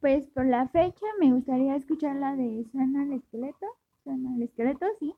[0.00, 3.66] Pues por la fecha me gustaría escuchar la de Suena el esqueleto.
[4.04, 5.14] Suena el esqueleto, sí.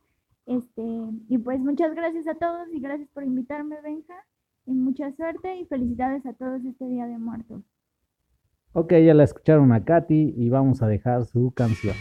[0.47, 0.83] Este,
[1.29, 4.15] y pues muchas gracias a todos y gracias por invitarme, Benja.
[4.65, 7.63] Y mucha suerte y felicidades a todos este Día de Muertos.
[8.73, 11.95] Ok, ya la escucharon a Katy y vamos a dejar su canción.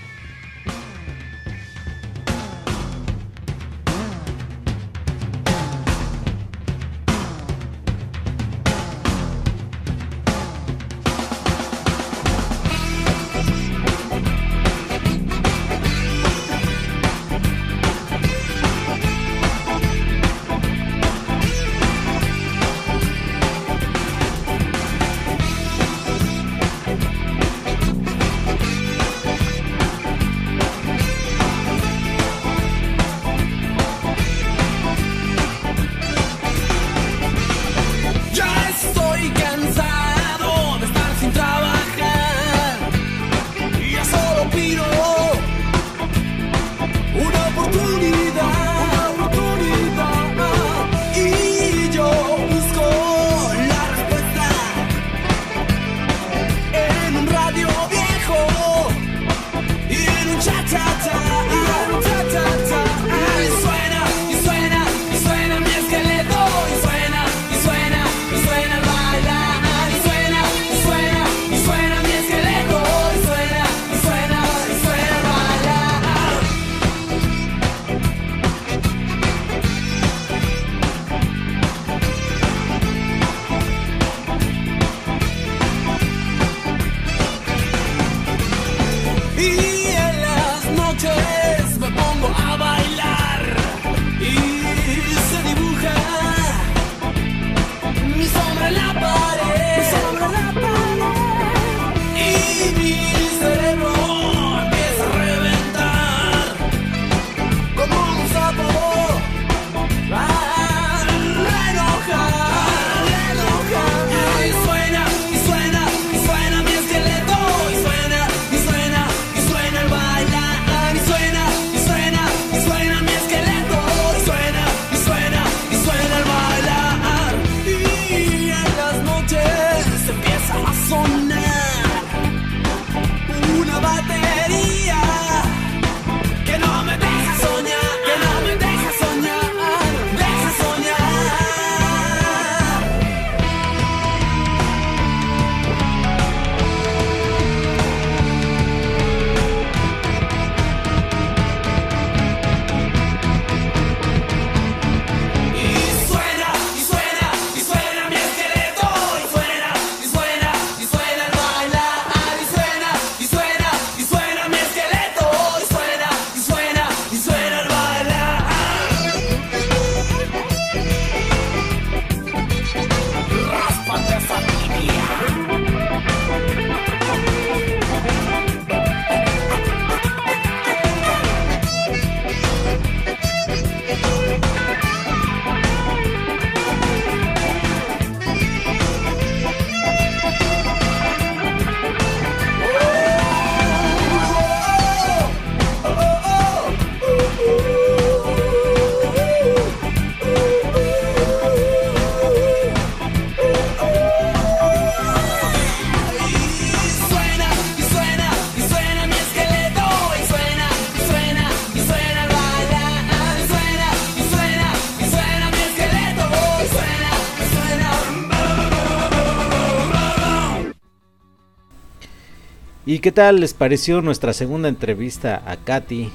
[222.96, 226.10] ¿Y qué tal les pareció nuestra segunda entrevista a Katy,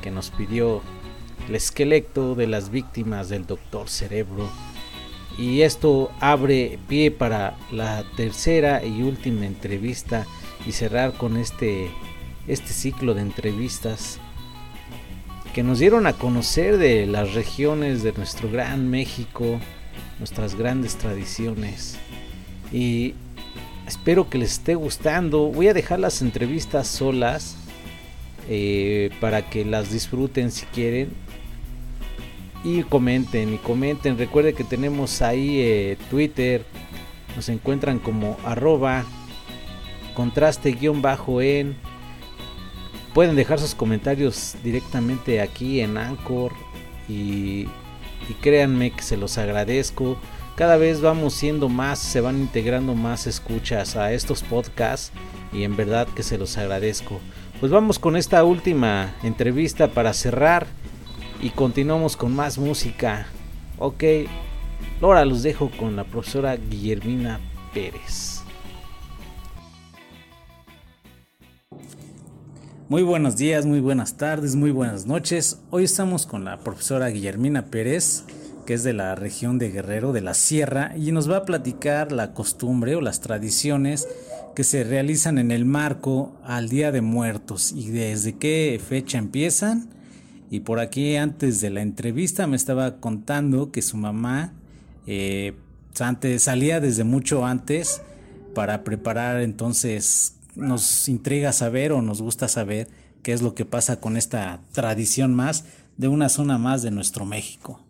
[0.00, 0.80] que nos pidió
[1.46, 4.48] el esqueleto de las víctimas del Doctor Cerebro?
[5.36, 10.24] Y esto abre pie para la tercera y última entrevista
[10.66, 11.90] y cerrar con este,
[12.46, 14.18] este ciclo de entrevistas
[15.52, 19.60] que nos dieron a conocer de las regiones de nuestro gran México,
[20.18, 21.98] nuestras grandes tradiciones.
[22.72, 23.16] Y
[23.92, 25.48] espero que les esté gustando.
[25.48, 27.56] Voy a dejar las entrevistas solas
[28.48, 31.10] eh, para que las disfruten si quieren.
[32.64, 34.16] Y comenten, y comenten.
[34.16, 36.64] Recuerden que tenemos ahí eh, Twitter.
[37.36, 39.04] Nos encuentran como arroba
[40.14, 41.76] contraste guion bajo en.
[43.12, 46.52] Pueden dejar sus comentarios directamente aquí en Anchor.
[47.10, 47.66] Y,
[48.26, 50.16] y créanme que se los agradezco.
[50.56, 55.12] Cada vez vamos siendo más, se van integrando más escuchas a estos podcasts.
[55.52, 57.20] Y en verdad que se los agradezco.
[57.60, 60.66] Pues vamos con esta última entrevista para cerrar
[61.40, 63.26] y continuamos con más música.
[63.78, 64.04] Ok,
[65.00, 67.40] ahora los dejo con la profesora Guillermina
[67.72, 68.42] Pérez.
[72.88, 75.60] Muy buenos días, muy buenas tardes, muy buenas noches.
[75.70, 78.24] Hoy estamos con la profesora Guillermina Pérez,
[78.66, 82.12] que es de la región de Guerrero, de la Sierra, y nos va a platicar
[82.12, 84.08] la costumbre o las tradiciones
[84.54, 89.88] que se realizan en el marco al Día de Muertos y desde qué fecha empiezan
[90.52, 94.52] y por aquí antes de la entrevista me estaba contando que su mamá
[95.06, 95.54] eh,
[95.98, 98.02] antes, salía desde mucho antes
[98.54, 102.88] para preparar, entonces nos intriga saber o nos gusta saber
[103.22, 105.64] qué es lo que pasa con esta tradición más
[105.96, 107.81] de una zona más de nuestro México.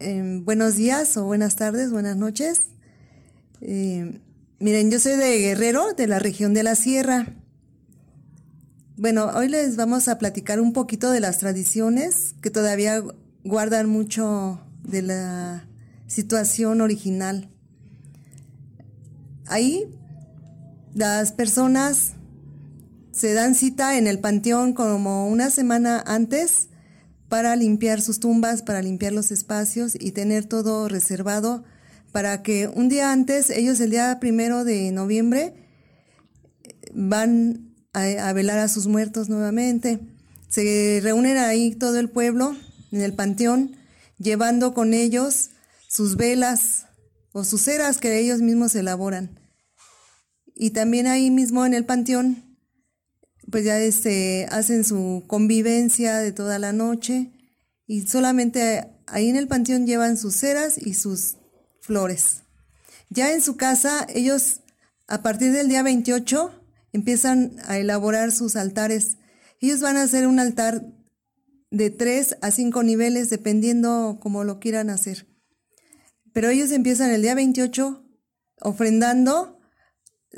[0.00, 2.60] Eh, buenos días o buenas tardes, buenas noches.
[3.60, 4.20] Eh,
[4.58, 7.34] miren, yo soy de Guerrero, de la región de la Sierra.
[8.96, 13.02] Bueno, hoy les vamos a platicar un poquito de las tradiciones que todavía
[13.44, 15.68] guardan mucho de la
[16.06, 17.50] situación original.
[19.46, 19.94] Ahí
[20.94, 22.14] las personas
[23.12, 26.68] se dan cita en el panteón como una semana antes
[27.28, 31.64] para limpiar sus tumbas, para limpiar los espacios y tener todo reservado
[32.12, 35.54] para que un día antes, ellos el día primero de noviembre,
[36.92, 40.00] van a, velar a sus muertos nuevamente.
[40.48, 42.56] Se reúnen ahí todo el pueblo
[42.92, 43.76] en el panteón,
[44.18, 45.50] llevando con ellos
[45.86, 46.86] sus velas
[47.32, 49.38] o sus ceras que ellos mismos elaboran.
[50.54, 52.47] Y también ahí mismo en el panteón,
[53.50, 57.32] pues ya este, hacen su convivencia de toda la noche
[57.86, 61.36] y solamente ahí en el panteón llevan sus ceras y sus
[61.80, 62.42] flores.
[63.10, 64.60] Ya en su casa, ellos
[65.06, 66.52] a partir del día 28
[66.92, 69.16] empiezan a elaborar sus altares.
[69.60, 70.84] Ellos van a hacer un altar
[71.70, 75.26] de tres a cinco niveles, dependiendo cómo lo quieran hacer.
[76.32, 78.04] Pero ellos empiezan el día 28
[78.60, 79.57] ofrendando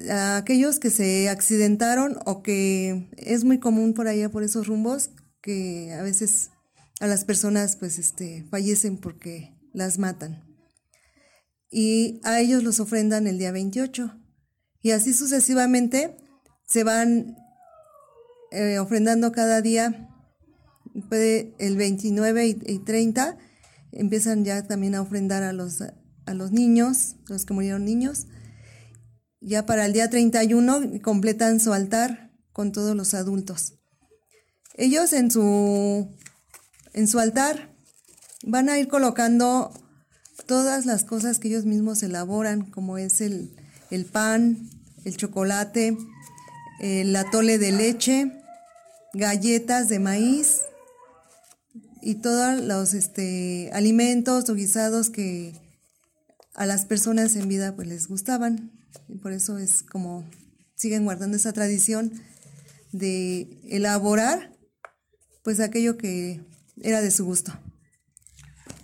[0.09, 5.11] a aquellos que se accidentaron o que es muy común por allá, por esos rumbos,
[5.43, 6.51] que a veces
[7.01, 10.45] a las personas pues este, fallecen porque las matan.
[11.71, 14.17] Y a ellos los ofrendan el día 28.
[14.83, 16.17] Y así sucesivamente
[16.67, 17.37] se van
[18.51, 20.09] eh, ofrendando cada día.
[21.11, 23.39] El 29 y, 30
[23.93, 28.27] empiezan ya también a ofrendar a los, a los niños, los que murieron niños.
[29.41, 33.75] Ya para el día 31 completan su altar con todos los adultos.
[34.75, 36.09] Ellos en su,
[36.93, 37.75] en su altar
[38.45, 39.73] van a ir colocando
[40.47, 43.57] todas las cosas que ellos mismos elaboran, como es el,
[43.91, 44.69] el pan,
[45.05, 45.97] el chocolate,
[46.81, 48.33] el atole de leche,
[49.15, 50.61] galletas de maíz
[52.03, 55.55] y todos los este, alimentos o guisados que
[56.55, 58.80] a las personas en vida pues les gustaban.
[59.09, 60.29] Y por eso es como
[60.75, 62.13] siguen guardando esa tradición
[62.93, 64.53] de elaborar
[65.43, 66.41] pues aquello que
[66.83, 67.53] era de su gusto.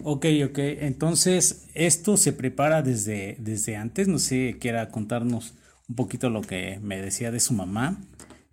[0.02, 0.58] Ok, ok.
[0.58, 4.08] Entonces, esto se prepara desde, desde antes.
[4.08, 5.54] No sé, quiera contarnos
[5.88, 8.00] un poquito lo que me decía de su mamá.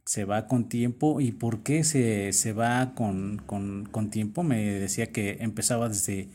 [0.06, 1.22] Se va con tiempo.
[1.22, 4.44] ¿Y por qué se, se va con, con, con, tiempo?
[4.44, 6.30] Me decía que empezaba desde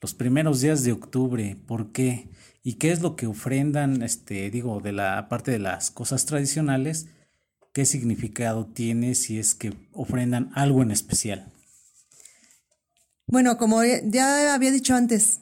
[0.00, 1.56] los primeros días de octubre.
[1.66, 2.28] ¿Por qué?
[2.62, 7.06] ¿Y qué es lo que ofrendan, este, digo, de la parte de las cosas tradicionales?
[7.72, 11.52] ¿Qué significado tiene si es que ofrendan algo en especial?
[13.26, 15.40] Bueno, como ya había dicho antes,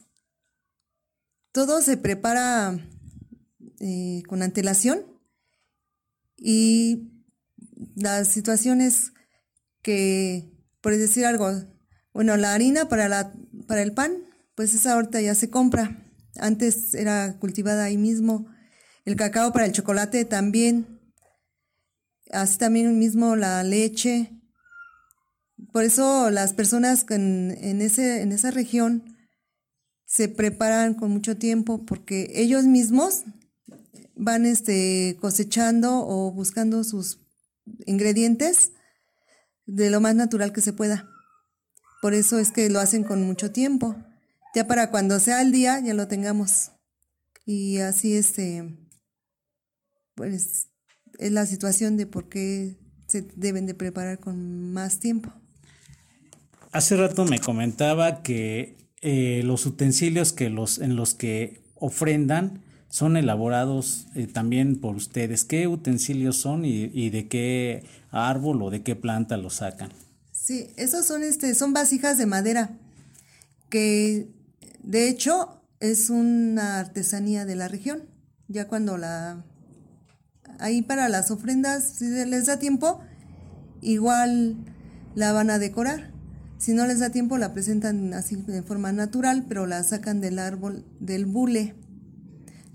[1.53, 2.79] todo se prepara
[3.81, 5.07] eh, con antelación
[6.37, 7.11] y
[7.97, 9.13] las situaciones
[9.83, 11.51] que, por decir algo,
[12.13, 13.33] bueno, la harina para, la,
[13.67, 14.19] para el pan,
[14.55, 16.08] pues esa ahorita ya se compra.
[16.37, 18.47] Antes era cultivada ahí mismo.
[19.05, 21.01] El cacao para el chocolate también.
[22.31, 24.31] Así también mismo la leche.
[25.73, 29.17] Por eso las personas en, en, ese, en esa región
[30.05, 33.25] se preparan con mucho tiempo porque ellos mismos
[34.19, 37.21] van este, cosechando o buscando sus
[37.87, 38.73] ingredientes
[39.67, 41.09] de lo más natural que se pueda.
[42.01, 43.97] Por eso es que lo hacen con mucho tiempo.
[44.55, 46.73] Ya para cuando sea el día ya lo tengamos.
[47.45, 48.77] Y así este
[50.15, 50.69] pues
[51.19, 52.77] es la situación de por qué
[53.07, 55.33] se deben de preparar con más tiempo.
[56.73, 63.17] Hace rato me comentaba que eh, los utensilios que los, en los que ofrendan son
[63.17, 65.45] elaborados eh, también por ustedes.
[65.45, 69.91] ¿Qué utensilios son y, de qué árbol o de qué planta los sacan?
[70.33, 72.71] Sí, esos son, este, son vasijas de madera,
[73.71, 74.29] que
[74.89, 78.03] de hecho es una artesanía de la región.
[78.49, 79.45] Ya cuando la...
[80.59, 83.01] Ahí para las ofrendas, si les da tiempo,
[83.81, 84.57] igual
[85.15, 86.13] la van a decorar.
[86.59, 90.41] Si no les da tiempo, la presentan así de forma natural, pero la sacan del
[90.41, 91.77] árbol del bule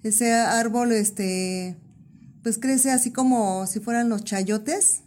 [0.04, 1.78] ese árbol, este,
[2.44, 5.02] pues crece así como si fueran los chayotes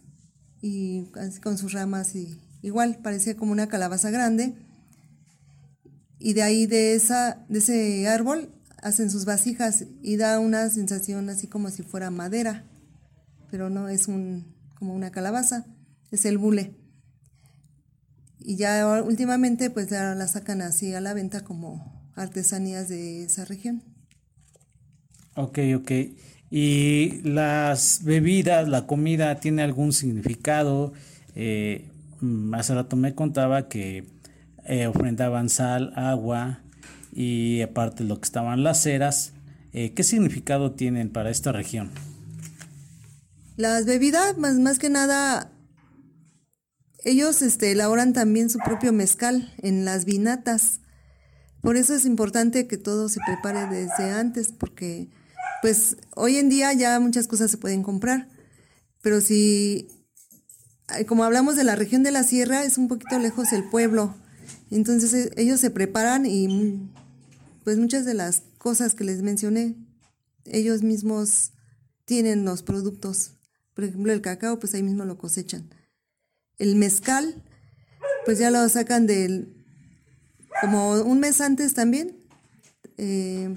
[0.63, 4.55] y así con sus ramas y igual parecía como una calabaza grande.
[6.27, 8.51] Y de ahí de esa, de ese árbol
[8.83, 12.65] hacen sus vasijas y da una sensación así como si fuera madera,
[13.49, 15.67] pero no es un como una calabaza,
[16.11, 16.75] es el bule.
[18.41, 23.45] Y ya últimamente pues ya la sacan así a la venta como artesanías de esa
[23.45, 23.85] región.
[25.37, 25.93] Ok, ok.
[26.51, 30.93] ¿Y las bebidas, la comida, tiene algún significado?
[31.37, 31.89] Eh,
[32.21, 34.16] mm, hace rato me contaba que
[34.67, 36.61] eh, ofrendaban sal, agua
[37.13, 39.33] y aparte lo que estaban las ceras.
[39.73, 41.91] Eh, ¿Qué significado tienen para esta región?
[43.57, 45.51] Las bebidas, más, más que nada,
[47.05, 50.81] ellos este, elaboran también su propio mezcal en las vinatas.
[51.63, 55.09] Por eso es importante que todo se prepare desde antes, porque
[55.63, 58.29] pues hoy en día ya muchas cosas se pueden comprar,
[59.03, 59.89] pero si,
[61.07, 64.15] como hablamos de la región de la sierra, es un poquito lejos el pueblo,
[64.71, 66.89] entonces e, ellos se preparan y
[67.65, 69.75] pues muchas de las cosas que les mencioné,
[70.45, 71.53] ellos mismos
[72.05, 73.33] tienen los productos.
[73.75, 75.69] Por ejemplo, el cacao, pues ahí mismo lo cosechan.
[76.59, 77.43] El mezcal,
[78.25, 79.53] pues ya lo sacan del,
[80.61, 82.17] como un mes antes también.
[82.97, 83.55] Eh,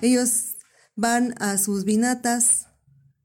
[0.00, 0.56] ellos
[0.96, 2.66] van a sus vinatas,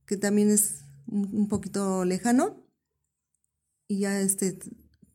[0.06, 2.64] que también es un, poquito lejano,
[3.88, 4.60] y ya este,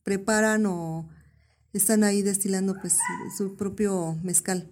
[0.03, 1.09] preparan o
[1.73, 2.97] están ahí destilando pues
[3.37, 4.71] su propio mezcal.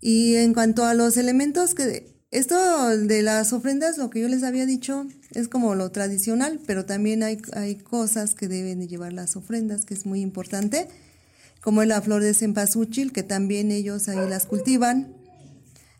[0.00, 4.42] Y en cuanto a los elementos que esto de las ofrendas, lo que yo les
[4.42, 9.12] había dicho, es como lo tradicional, pero también hay, hay cosas que deben de llevar
[9.12, 10.88] las ofrendas, que es muy importante,
[11.60, 15.14] como la flor de cempasúchil, que también ellos ahí las cultivan,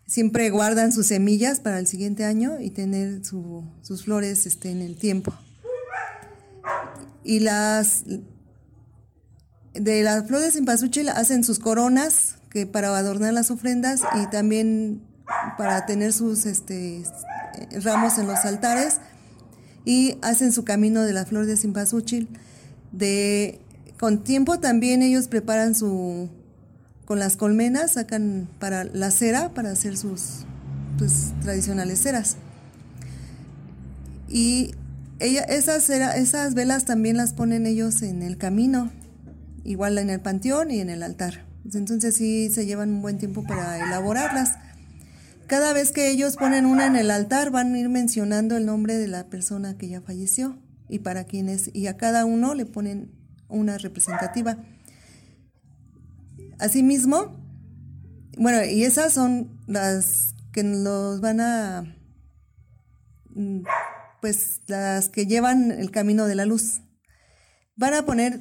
[0.05, 4.97] siempre guardan sus semillas para el siguiente año y tener sus flores este, en el
[4.97, 5.33] tiempo.
[7.23, 8.03] Y las
[9.79, 15.01] de las flores en pasuchil hacen sus coronas que para adornar las ofrendas y también
[15.57, 17.03] para tener sus este,
[17.83, 18.99] ramos en los altares
[19.85, 22.27] y hacen su camino de la flor de cempasúchil.
[22.91, 23.59] De
[23.99, 26.29] con tiempo también ellos preparan su
[27.05, 30.45] con las colmenas sacan para la cera para hacer sus
[30.97, 32.35] pues, tradicionales ceras.
[34.27, 34.75] Y
[35.19, 38.91] ella, esas, cera, esas velas también las ponen ellos en el camino,
[39.67, 41.45] igual en el panteón y en el altar.
[41.73, 44.55] Entonces sí se llevan un buen tiempo para elaborarlas.
[45.45, 48.97] Cada vez que ellos ponen una en el altar van a ir mencionando el nombre
[48.97, 50.57] de la persona que ya falleció
[50.89, 53.11] y para quienes y a cada uno le ponen
[53.49, 54.57] una representativa.
[56.59, 57.37] Asimismo,
[58.37, 61.95] bueno, y esas son las que nos van a,
[63.35, 63.63] mm,
[64.21, 66.81] pues las que llevan el camino de la luz.
[67.75, 68.39] Van a poner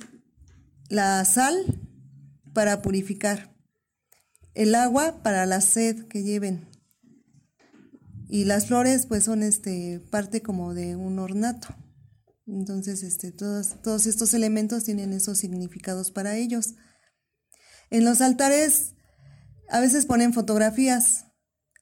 [0.88, 1.80] la sal
[2.54, 3.54] para purificar,
[4.54, 6.68] el agua para la sed que lleven.
[8.28, 11.68] Y las flores pues son este parte como de un ornato.
[12.46, 16.74] Entonces, este, todos, todos estos elementos tienen esos significados para ellos.
[17.90, 18.94] En los altares
[19.68, 21.26] a veces ponen fotografías,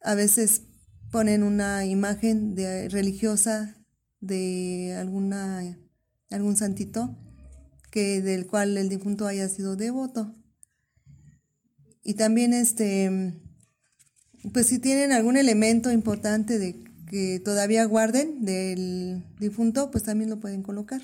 [0.03, 0.63] a veces
[1.11, 3.77] ponen una imagen de, religiosa
[4.21, 5.79] de alguna
[6.31, 7.24] algún santito
[7.95, 10.35] que del cual el difunto haya sido devoto.
[12.03, 13.41] Y también este
[14.53, 20.41] pues si tienen algún elemento importante de que todavía guarden del difunto, pues también lo
[20.41, 21.03] pueden colocar.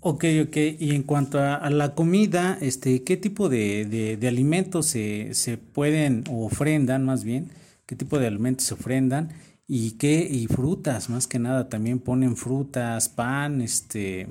[0.00, 0.56] Ok, ok.
[0.78, 3.86] Y en cuanto a, la comida, este, ¿qué tipo de,
[4.20, 7.50] de, alimentos se, se, pueden o ofrendan más bien?
[7.86, 9.30] ¿Qué tipo de alimentos se ofrendan?
[9.66, 14.28] Y qué, y frutas, más que nada, también ponen frutas, pan, este,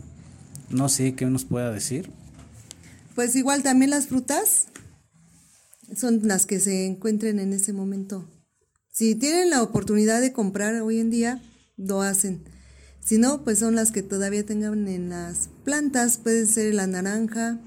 [0.69, 2.09] no sé qué nos pueda decir.
[3.15, 4.67] Pues igual también las frutas
[5.95, 8.27] son las que se encuentren en ese momento.
[8.91, 11.41] Si tienen la oportunidad de comprar hoy en día,
[11.77, 12.43] lo hacen.
[13.01, 16.17] Si no, pues son las que todavía tengan en las plantas.
[16.17, 17.59] Puede ser la naranja,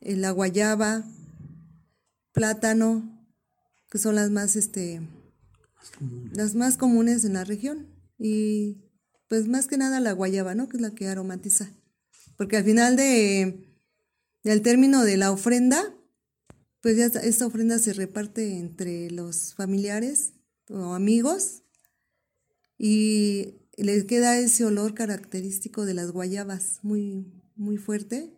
[0.00, 1.04] la guayaba,
[2.32, 3.26] plátano,
[3.90, 5.00] que son las más, este,
[6.32, 7.88] las más comunes en la región.
[8.18, 8.76] Y
[9.28, 10.68] pues más que nada la guayaba, ¿no?
[10.68, 11.70] Que es la que aromatiza.
[12.40, 13.68] Porque al final de,
[14.44, 15.94] del término de la ofrenda,
[16.80, 20.32] pues ya esta ofrenda se reparte entre los familiares
[20.70, 21.64] o amigos
[22.78, 28.32] y les queda ese olor característico de las guayabas muy muy fuerte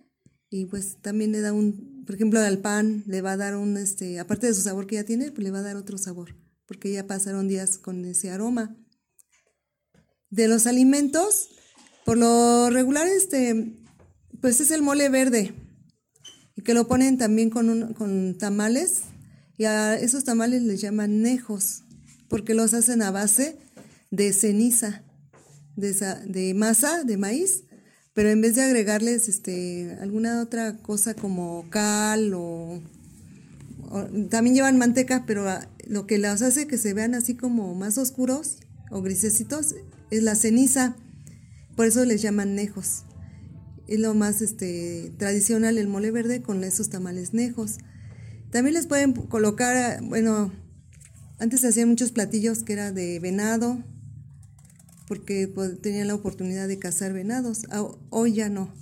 [0.51, 3.77] y pues también le da un por ejemplo al pan le va a dar un
[3.77, 6.35] este aparte de su sabor que ya tiene pues le va a dar otro sabor
[6.67, 8.77] porque ya pasaron días con ese aroma.
[10.29, 11.51] De los alimentos
[12.05, 13.79] por lo regular este
[14.43, 15.55] pues es el mole verde
[16.57, 19.03] y que lo ponen también con, con tamales
[19.57, 21.85] y a esos tamales les llaman nejos
[22.29, 23.57] porque los hacen a base
[24.11, 25.05] de ceniza,
[25.77, 25.93] de,
[26.27, 27.63] de masa de maíz,
[28.15, 32.83] pero en vez de agregarles este, alguna otra cosa como cal o,
[34.29, 35.47] también llevan manteca, pero
[35.87, 38.57] lo que los hace que se vean así como más oscuros
[38.91, 39.75] o grisecitos
[40.11, 40.97] es la ceniza,
[41.77, 43.05] por eso les llaman nejos
[43.87, 47.79] es lo más este, tradicional el mole verde con esos tamales nejos.
[48.51, 50.53] También les pueden colocar, bueno,
[51.39, 53.83] antes hacían muchos platillos que era de venado,
[55.09, 57.67] porque pues, tenían la oportunidad de cazar venados.
[58.11, 58.73] Hoy ya no.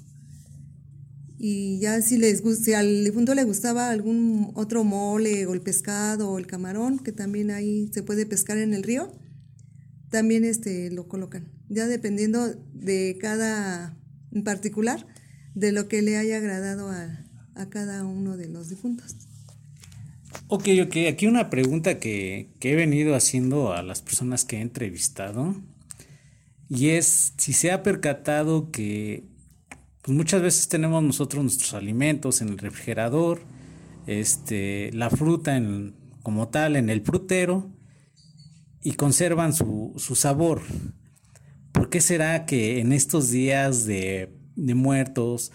[1.39, 6.29] Y ya si les si al difunto le gustaba algún otro mole o el pescado
[6.29, 9.11] o el camarón, que también ahí se puede pescar en el río,
[10.11, 11.49] también este lo colocan.
[11.71, 13.97] Ya dependiendo de cada
[14.33, 15.07] en particular
[15.55, 17.27] de lo que le haya agradado a,
[17.69, 19.17] cada uno de los difuntos.
[20.47, 25.55] Ok, ok, aquí una pregunta que, he venido haciendo a las personas que he entrevistado
[26.71, 29.25] y es si se ha percatado que
[30.03, 33.43] pues muchas veces tenemos nosotros nuestros alimentos en el refrigerador,
[34.07, 37.71] este, la fruta en, como tal en el frutero
[38.83, 40.63] y conservan su, su sabor.
[41.73, 45.53] ¿Por qué será que en estos días de, muertos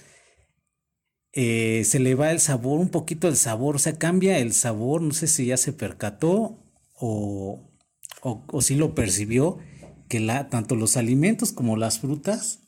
[1.34, 5.02] eh, se le va el sabor, un poquito el sabor, o sea, cambia el sabor,
[5.02, 6.64] no sé si ya se percató
[6.94, 7.70] o,
[8.22, 9.58] o, si lo percibió,
[10.08, 12.62] que la, tanto los alimentos como las frutas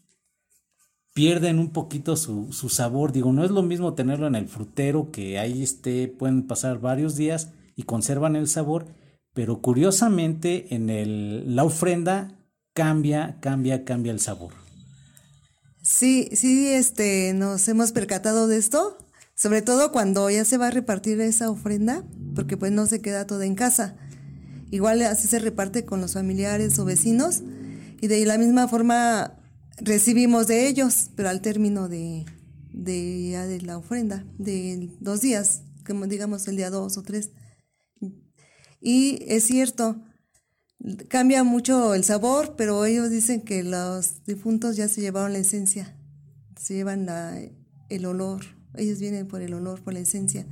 [1.14, 3.12] pierden un poquito su, su, sabor.
[3.12, 7.16] Digo, no es lo mismo tenerlo en el frutero, que ahí esté, pueden pasar varios
[7.16, 8.88] días y conservan el sabor,
[9.34, 12.37] pero curiosamente en el, la ofrenda
[12.78, 14.54] cambia, cambia, cambia el sabor.
[15.82, 19.00] Sí, sí, este, nos hemos percatado de esto,
[19.34, 22.04] sobre todo cuando ya se va a repartir esa ofrenda,
[22.36, 23.96] porque pues no se queda toda en casa.
[24.70, 27.42] Igual así se reparte con los familiares o vecinos
[28.00, 29.40] y de la misma forma
[29.78, 32.26] recibimos de ellos, pero al término de,
[32.74, 37.32] de, de la ofrenda, de dos días, como digamos el día dos o tres.
[38.80, 40.00] Y es cierto,
[41.08, 45.96] Cambia mucho el sabor, pero ellos dicen que los difuntos ya se llevaron la esencia,
[46.60, 47.08] se llevan
[47.90, 50.46] el olor, ellos vienen por el olor, por la esencia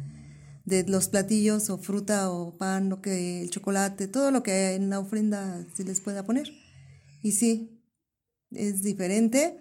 [0.65, 4.89] de los platillos o fruta o pan, lo que el chocolate, todo lo que en
[4.89, 6.51] la ofrenda se les pueda poner.
[7.21, 7.81] Y sí,
[8.51, 9.57] es diferente,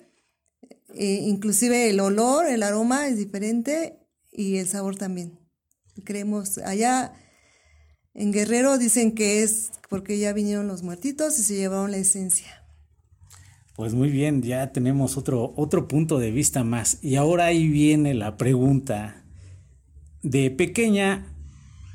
[0.95, 3.99] eh, inclusive el olor, el aroma es diferente
[4.33, 5.39] y el sabor también.
[6.05, 7.13] Creemos, allá
[8.15, 12.65] en Guerrero dicen que es porque ya vinieron los muertitos y se llevaron la esencia.
[13.77, 17.03] Pues muy bien, ya tenemos otro, otro punto de vista más.
[17.03, 19.25] Y ahora ahí viene la pregunta.
[20.23, 21.27] De pequeña,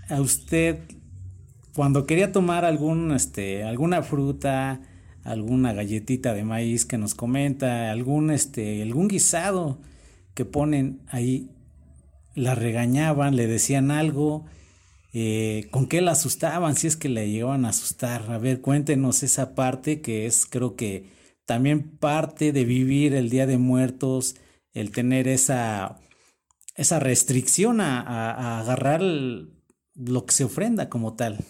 [0.09, 0.79] a usted,
[1.73, 4.81] cuando quería tomar algún, este, alguna fruta,
[5.23, 9.79] alguna galletita de maíz que nos comenta, algún, este, algún guisado
[10.33, 11.49] que ponen ahí,
[12.35, 14.45] la regañaban, le decían algo,
[15.13, 18.29] eh, con qué la asustaban, si es que le llegaban a asustar.
[18.31, 21.09] A ver, cuéntenos esa parte que es, creo que
[21.45, 24.35] también parte de vivir el Día de Muertos,
[24.73, 25.99] el tener esa,
[26.75, 31.43] esa restricción a, agarrar lo que se ofrenda como tal.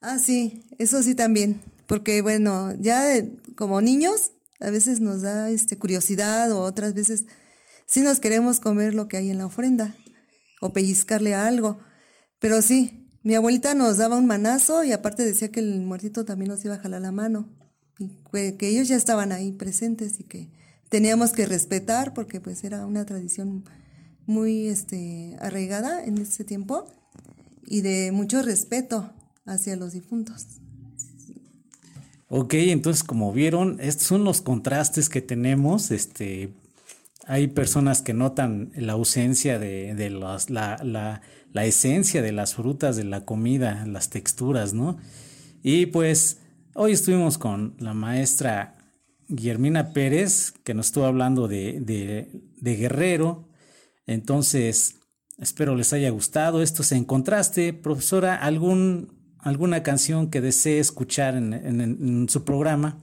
[0.00, 3.02] Ah, sí, eso sí también, porque bueno, ya
[3.56, 4.30] como niños
[4.60, 7.24] a veces nos da este, curiosidad o otras veces
[7.86, 9.94] sí nos queremos comer lo que hay en la ofrenda
[10.60, 11.80] o pellizcarle a algo.
[12.46, 16.48] Pero sí, mi abuelita nos daba un manazo y aparte decía que el muertito también
[16.48, 17.48] nos iba a jalar la mano.
[17.98, 18.08] Y
[18.52, 20.48] que, ellos ya estaban ahí presentes y que
[20.88, 23.64] teníamos que respetar porque pues era una tradición
[24.26, 26.86] muy este, arraigada en ese tiempo
[27.66, 29.12] y de mucho respeto
[29.44, 30.46] hacia los difuntos.
[32.28, 35.90] Ok, entonces como vieron, estos son los contrastes que tenemos.
[35.90, 36.54] Este,
[37.26, 40.38] hay personas que notan la ausencia de, de la,
[40.84, 41.22] la,
[41.56, 44.98] la esencia de las frutas, de la comida, las texturas, ¿no?
[45.62, 46.40] Y pues
[46.74, 48.76] hoy estuvimos con la maestra
[49.26, 51.80] Guillermina Pérez, que nos estuvo hablando de,
[52.60, 53.48] de, Guerrero.
[54.06, 54.96] Entonces,
[55.38, 56.60] espero les haya gustado.
[56.60, 57.72] Esto es en contraste.
[57.72, 62.98] Profesora, ¿algún, ¿alguna canción que desee escuchar en, en su programa?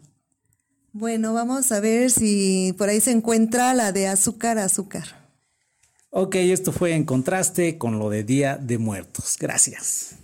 [0.91, 5.22] Bueno, vamos a ver si por ahí se encuentra la de azúcar, azúcar.
[6.15, 9.35] Ok, esto fue en contraste con lo de Día de Muertos.
[9.39, 10.15] Gracias.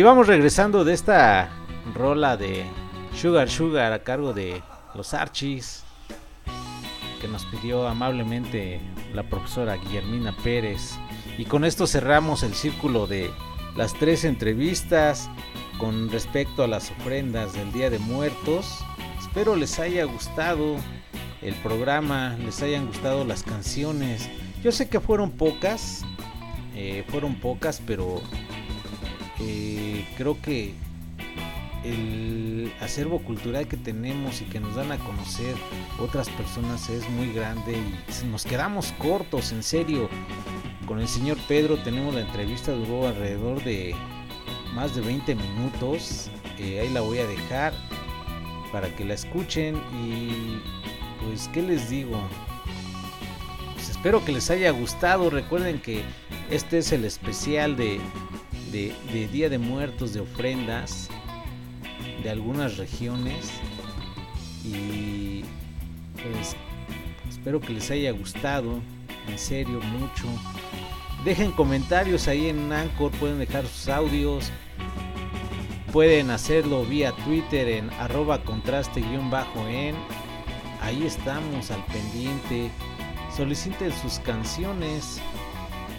[0.00, 1.50] Y vamos regresando de esta
[1.94, 2.64] rola de
[3.14, 4.62] Sugar Sugar a cargo de
[4.94, 5.84] los Archies
[7.20, 8.80] que nos pidió amablemente
[9.12, 10.98] la profesora Guillermina Pérez.
[11.36, 13.30] Y con esto cerramos el círculo de
[13.76, 15.28] las tres entrevistas
[15.76, 18.82] con respecto a las ofrendas del Día de Muertos.
[19.18, 20.76] Espero les haya gustado
[21.42, 24.30] el programa, les hayan gustado las canciones.
[24.64, 26.06] Yo sé que fueron pocas,
[26.74, 28.22] eh, fueron pocas, pero
[29.40, 30.74] eh, creo que
[31.84, 35.54] el acervo cultural que tenemos y que nos dan a conocer
[35.98, 40.08] otras personas es muy grande y nos quedamos cortos, en serio.
[40.86, 43.94] Con el señor Pedro tenemos la entrevista, duró alrededor de
[44.74, 46.30] más de 20 minutos.
[46.58, 47.72] Eh, ahí la voy a dejar
[48.72, 50.60] para que la escuchen y
[51.24, 52.20] pues, ¿qué les digo?
[53.74, 55.30] Pues espero que les haya gustado.
[55.30, 56.02] Recuerden que
[56.50, 58.00] este es el especial de,
[58.72, 61.08] de, de Día de Muertos, de ofrendas.
[62.22, 63.50] de algunas regiones
[64.64, 65.42] y
[66.22, 66.54] pues
[67.28, 68.80] espero que les haya gustado,
[69.28, 70.26] en serio mucho.
[71.24, 74.50] Dejen comentarios ahí en Anchor, pueden dejar sus audios.
[75.92, 79.96] Pueden hacerlo vía Twitter en arroba contraste-en.
[80.82, 82.70] Ahí estamos al pendiente.
[83.36, 85.20] Soliciten sus canciones.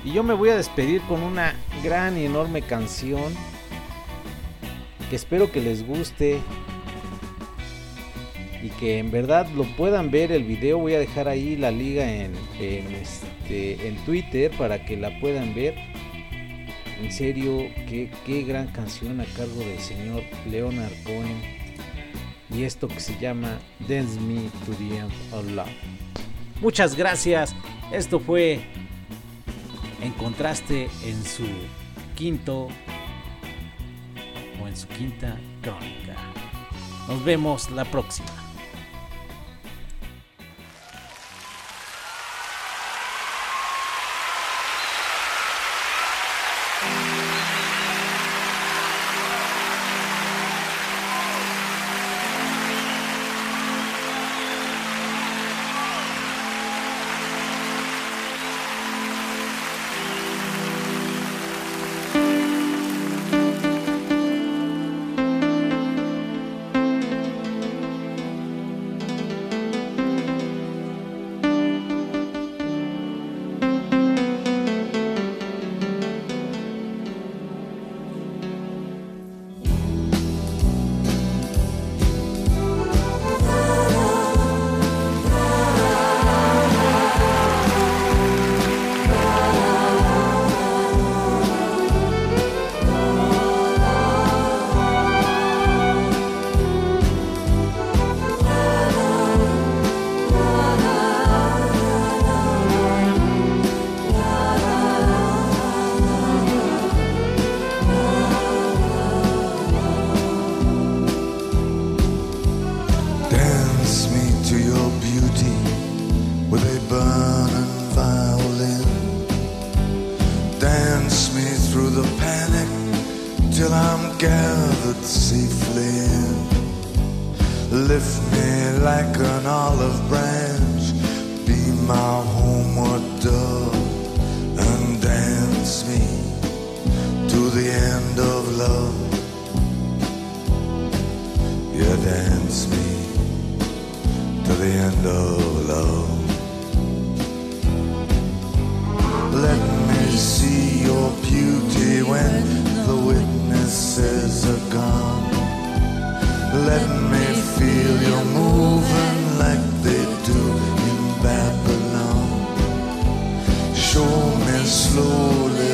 [0.04, 3.34] Y yo me voy a despedir con una gran y enorme canción.
[5.10, 6.39] Que espero que les guste.
[8.64, 10.80] Y que en verdad lo puedan ver el video.
[10.80, 15.54] Voy a dejar ahí la liga en, en, este, en Twitter para que la puedan
[15.54, 15.76] ver.
[16.99, 21.41] En serio, qué, qué gran canción a cargo del señor Leonard Cohen.
[22.56, 25.70] Y esto que se llama Dance Me to the End of Love.
[26.60, 27.56] Muchas gracias.
[27.91, 28.60] Esto fue
[30.02, 31.45] en contraste en su
[32.16, 32.68] quinto
[34.62, 36.16] o en su quinta crónica.
[37.08, 38.51] Nos vemos la próxima.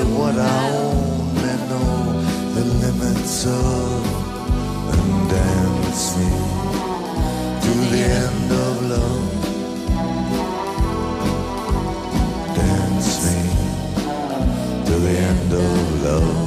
[0.03, 2.21] What I only know
[2.55, 4.05] the limits of,
[4.93, 6.31] and dance me
[7.63, 9.27] to the end of love.
[12.55, 13.39] Dance me
[14.85, 16.46] to the end of love.